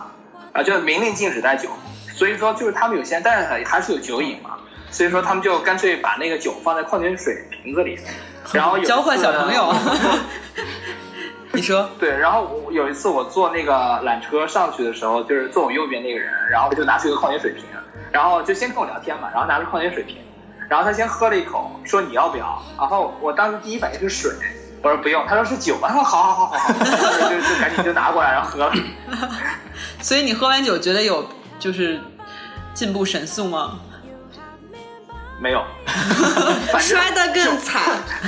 [0.54, 1.70] 啊，就明令禁止带酒，
[2.16, 4.58] 所以说就是他们有些，但是还是有酒瘾嘛，
[4.92, 8.00] 所以说他们就干脆把那个酒放在矿泉水瓶子里，
[8.52, 9.74] 然后有交换小朋友。
[11.54, 13.74] 你说， 对，然后我有一次我坐那个
[14.04, 17.64] 缆车上去的时候，就是坐我右边那个人，然后就拿出一个矿泉水瓶，
[18.12, 20.18] 然后就先跟我聊天嘛，然后拿着矿泉水瓶，
[20.68, 22.62] 然后他先喝了一口，说你要不要？
[22.78, 24.32] 然后我当时第一反应是水，
[24.82, 26.74] 我说不用，他说是酒吧，他说好好好好好，
[27.30, 28.74] 就就赶紧就拿过来，然后喝了。
[30.02, 31.26] 所以你喝完酒觉得有
[31.60, 32.02] 就是
[32.74, 33.80] 进步神速吗？
[35.44, 35.62] 没有，
[36.80, 37.82] 摔得更惨，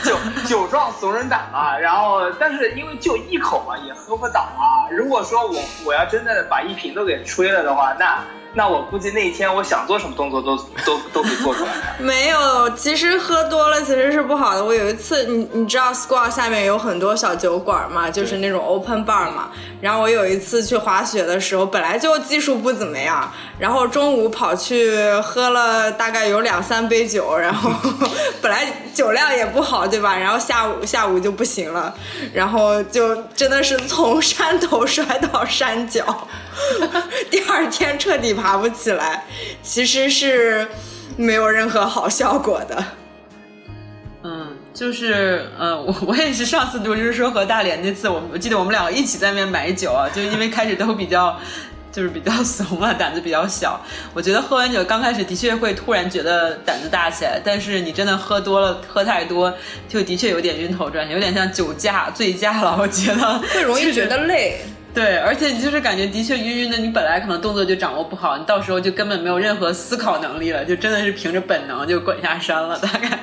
[0.03, 1.77] 酒酒壮怂人胆嘛。
[1.77, 4.91] 然后，但是因为就一口嘛，也喝不倒啊。
[4.91, 8.19] 如果说我我要真的把一瓶都给吹了的话，那
[8.53, 11.71] 那我估计那一天我想做什么动作都都都可以做出来。
[11.99, 14.63] 没有，其实喝多了其实是不好的。
[14.63, 19.49] 我有一次，你你知道 squat 下面有很多小酒馆嘛，就是那种 open bar 嘛。
[19.85, 27.69] 然后我有一次去滑雪的时候，本来就技术不怎么样，然后中午跑去喝了大概有两三杯酒，然后
[28.41, 28.65] 本来
[28.95, 30.17] 酒量也不好，对吧？
[30.17, 31.93] 然后下午下午就不行了，
[32.33, 36.27] 然后就真的是从山头摔到山脚，
[37.29, 39.23] 第二天彻底爬不起来。
[39.61, 40.67] 其实是
[41.15, 42.83] 没有任何好效果的。
[44.75, 51.39] 嗯，就是呃，我我也是上次就是说和大连那次，我我记得我们两个一起在那边买酒啊，就因为开始都比较。
[51.91, 53.79] 就是比较 怂嘛，胆子比较小。
[54.13, 59.53] 我觉得喝完酒刚开始的确会突然觉得胆子大起来，但是你真的喝多了，喝太多，
[59.87, 62.75] 就的确有点晕头转向，有点像酒驾、醉驾了。
[62.77, 64.59] 我觉得会容易觉得累。
[64.93, 73.17] 对，而且你就是感觉的确晕晕的，你本来可能动作就掌握不好，你到时候就根本没有任何思考能力了，就真的是凭着本能就滚下山了，大概。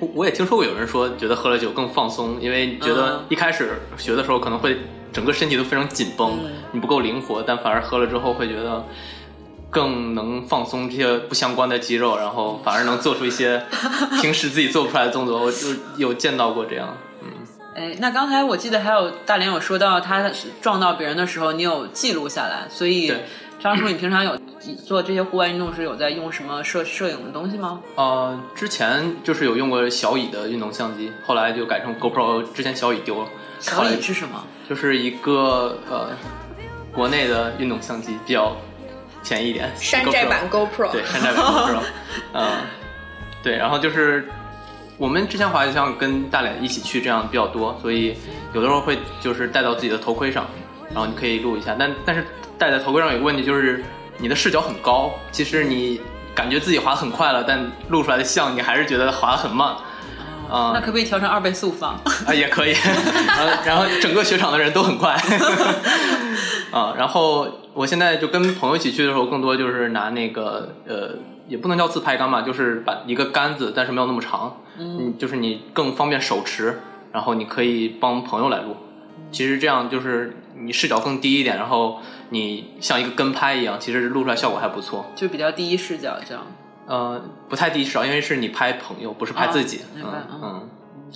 [0.00, 4.78] 我我也听说过有人说，觉得喝了酒更放松，因为觉得一开始学的时候可能会
[5.12, 6.38] 整个身体都非常紧绷，
[6.72, 8.84] 你不够灵活，但反而喝了之后会觉得
[9.70, 13.62] 更能放松这些不相关的肌肉，然后反而能做出一些
[14.20, 15.40] 平时自己做不出来的动作。
[15.40, 17.28] 我就有见到过这样，嗯，
[17.74, 20.30] 哎，那刚才我记得还有大连有说到，他
[20.60, 23.24] 撞到别人的时候，你有记录下来，所以对
[23.58, 24.38] 张叔，你平常有
[24.84, 27.80] 做这些户外运动时有在用什么摄摄影的东西吗？
[27.96, 33.28] 呃，之前就是有用过小蚁的运动相机，后来就改成 GoPro，之前小蚁丢了，
[33.58, 34.44] 小蚁是什么？
[34.68, 36.10] 就是一个呃
[36.92, 38.56] 国内的运动相机，比较
[39.24, 41.80] 便宜一点，山寨版 GoPro，对，山寨版 GoPro，
[42.34, 42.50] 嗯，
[43.42, 44.28] 对，然后就是
[44.98, 48.16] 我们之前滑雪像跟大脸一起去这样比较多，所以
[48.52, 50.46] 有的时候会就是带到自己的头盔上，
[50.92, 52.24] 然后你可以录一下，但但是
[52.58, 53.84] 戴在头盔上有个问题就是
[54.18, 56.00] 你的视角很高，其实你
[56.34, 59.76] 感觉自己滑很快了，但录出来的像你还是觉得滑得很慢。
[60.48, 61.94] 啊、那可不可以调成二倍速放？
[62.24, 62.70] 啊， 也可以，
[63.26, 65.12] 然 后然后整个雪场的人都很快，
[66.70, 71.10] 啊，然后我现在就跟朋友一起去的时候，更多就是拿那个呃，
[71.48, 76.80] 也不能叫自拍杆吧，就是把一个杆子，但是没有那么长，嗯，就是你更方便手持，
[77.12, 78.76] 然后你可以帮朋友来录，
[79.30, 82.00] 其实这样就是你视角更低一点，然后
[82.30, 86.46] 你像一个跟拍一样，其实录出来效果还不错，就比较第一视角这样。
[86.86, 90.70] 呃，不太第一视角，因为是你拍朋友，不是拍自己，哦明白嗯嗯。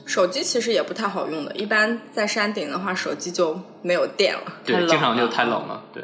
[0.07, 4.43] 手机其实也不太好用的，一般在山顶的话，手机就没有电了。
[4.65, 6.03] 对，经常就太冷了，对。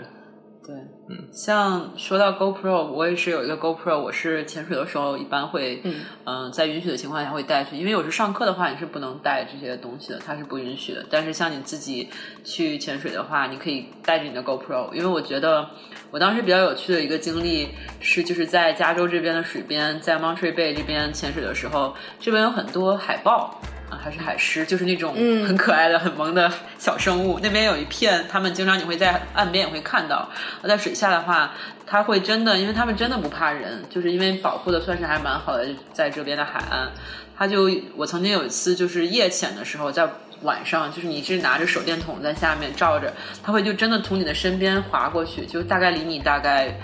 [0.64, 0.74] 对，
[1.08, 5.94] 嗯，像说到 GoPro，我也是有一个 GoPro，我是潜水的时候一般会，嗯
[6.24, 11.06] 嗯、在允许的情况下会带去，因为有时上课的话你是不能带这些东西的，它是不允许的。
[11.08, 12.08] 但是像你自己
[12.42, 15.70] 去潜水的话，你可以带着你的 GoPro，因为我觉得
[16.10, 17.68] 我当时比较有趣的一个经历
[18.00, 23.60] 是，就是在加州这边的水边，在 Monterey Bay 这边潜水的时候，这边有很多海豹。
[23.88, 27.38] 啊，还是海狮，就是那种嗯很可爱的、很萌的小生物。
[27.40, 30.28] 那边有一片，他们经常你会在岸边也会看到。
[30.62, 31.54] 在水下的话，
[31.86, 36.90] 它会真的，因为他们真的不怕人，就是因为保护的算是还蛮好的，在这边的海岸。
[37.38, 40.08] 它就我曾经有一次就是夜潜的时候，在
[40.42, 43.12] 晚上，就是你是拿着手电筒在下面照着，
[43.42, 46.76] 它会就真的从你的身边划过去，就大概离你大概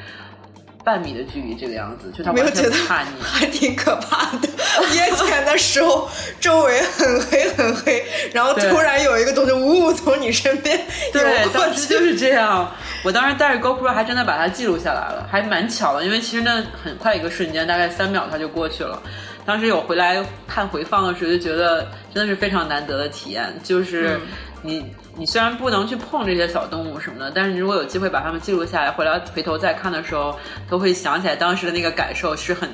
[0.84, 3.08] 半米的距离这个样子，就他完没有觉得全怕你。
[3.22, 4.48] 还挺可怕的。
[4.94, 6.08] 夜潜的时候，
[6.40, 10.80] 周围很黑很黑，然后突然有一个东西呜呜从你身边
[11.12, 12.70] 对，游过去，当时就是这样。
[13.04, 19.00] 我当时带着 GoPro 还真的把它记录下来了，还蛮巧的，因为其实那很快一个瞬间，大概三秒它就过去了。
[19.44, 23.52] 当时有回来看回放的时候，就觉得真的是非常难得的体验。
[23.64, 24.20] 就是
[24.62, 24.84] 你
[25.16, 30.38] 你虽然不能去碰这些小动物什么的，但是你如果有机会把它们记录下来，回来回头再看的时候，
[30.70, 32.70] 都会想起来当时的那个感受是很，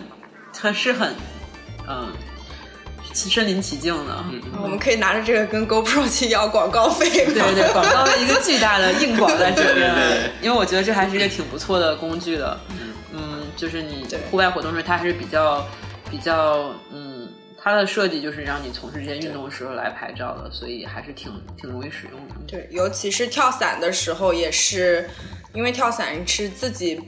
[0.53, 1.15] 它是很，
[1.89, 2.09] 嗯，
[3.15, 4.25] 身临其境的。
[4.63, 7.09] 我们可以拿着这个跟 GoPro 去要广告费。
[7.09, 12.61] 对对，广告的一个巨大的硬广在这边对对对， 因为我觉得这还是一个挺不错的工具的。
[13.13, 15.67] 嗯，就是你户外活动时，它还是比较
[16.11, 17.08] 比较嗯，
[17.61, 22.35] 它的设计就是让你从事这些运动的时候来拍照的，所以还是挺挺容易使用的。
[22.47, 25.09] 对，尤其是跳伞的时候，也是
[25.53, 27.01] 因为跳伞是自己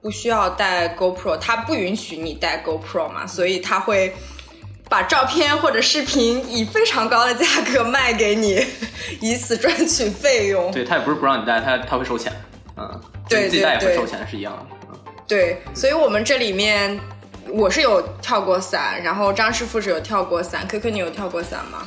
[0.00, 4.14] 不需要带 GoPro，它不允许你带 GoPro 嘛，所以它会
[4.88, 8.64] 把照片或者视频以非常高的价格卖给你，
[9.20, 10.70] 以此赚取费用。
[10.70, 12.32] 对它也不是不让你带，它它会收钱，
[12.76, 14.66] 嗯，对自己带也会收钱是一样的。
[14.90, 16.98] 嗯对，所以我们这里面
[17.52, 21.86] 我是有跳过伞，然后张师傅是有跳过伞，Q Q 你有跳过伞吗？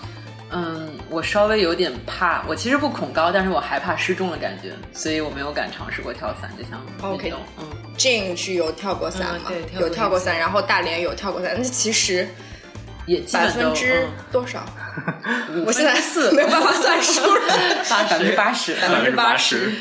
[0.51, 7.13] 嗯，我稍微有点怕，我其实不恐高，但是我害怕失重的感觉，所以我没有敢尝试过跳伞这项运动。
[7.13, 7.65] OK 嗯
[7.97, 9.49] ，Jane 是有跳过伞吗？
[9.49, 12.27] 嗯对跳有跳过伞，然后大连有跳过伞，那其实
[13.07, 14.63] 也百分之嗯多少？
[15.55, 17.53] 五 我现在四没有办法算数了，
[17.89, 18.75] 百分之八十。
[18.75, 19.73] 百分之八80%十，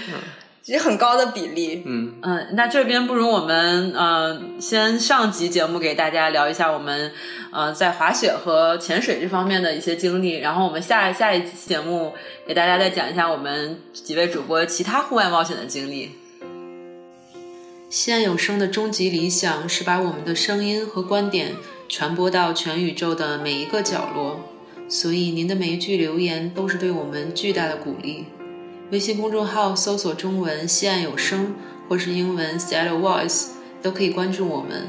[0.65, 1.83] 其实很高的比例。
[1.85, 7.13] 嗯，嗯，那这边不如我们呃，先上集节目给大家聊一下我们
[7.53, 12.15] 呃在滑雪和潜水这方面的一些经历，然后我们下下一期节目
[12.47, 16.13] 给大家再讲一下我们几位主播其他户外冒险的经历。
[17.91, 21.57] 西安有声的终极理想是把我们的声音和观点
[21.91, 24.41] 传播到全宇宙的每一个角落，
[24.89, 28.25] 所以您的每一句留言都是对我们巨大的鼓励。
[28.91, 31.55] 微信公众号搜索中文“西岸有声”
[31.89, 33.47] 或是英文 “Seattle Voice”
[33.83, 34.89] 都可以关注我们。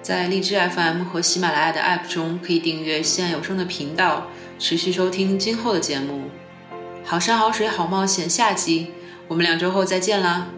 [0.00, 6.24] 在荔枝 FM 和喜马拉雅的 App 中可以订阅西岸有声的频道，持续收听今后的节目。
[7.04, 8.88] 好山好水好冒险下集，
[9.28, 10.48] 我们两周后再见啦！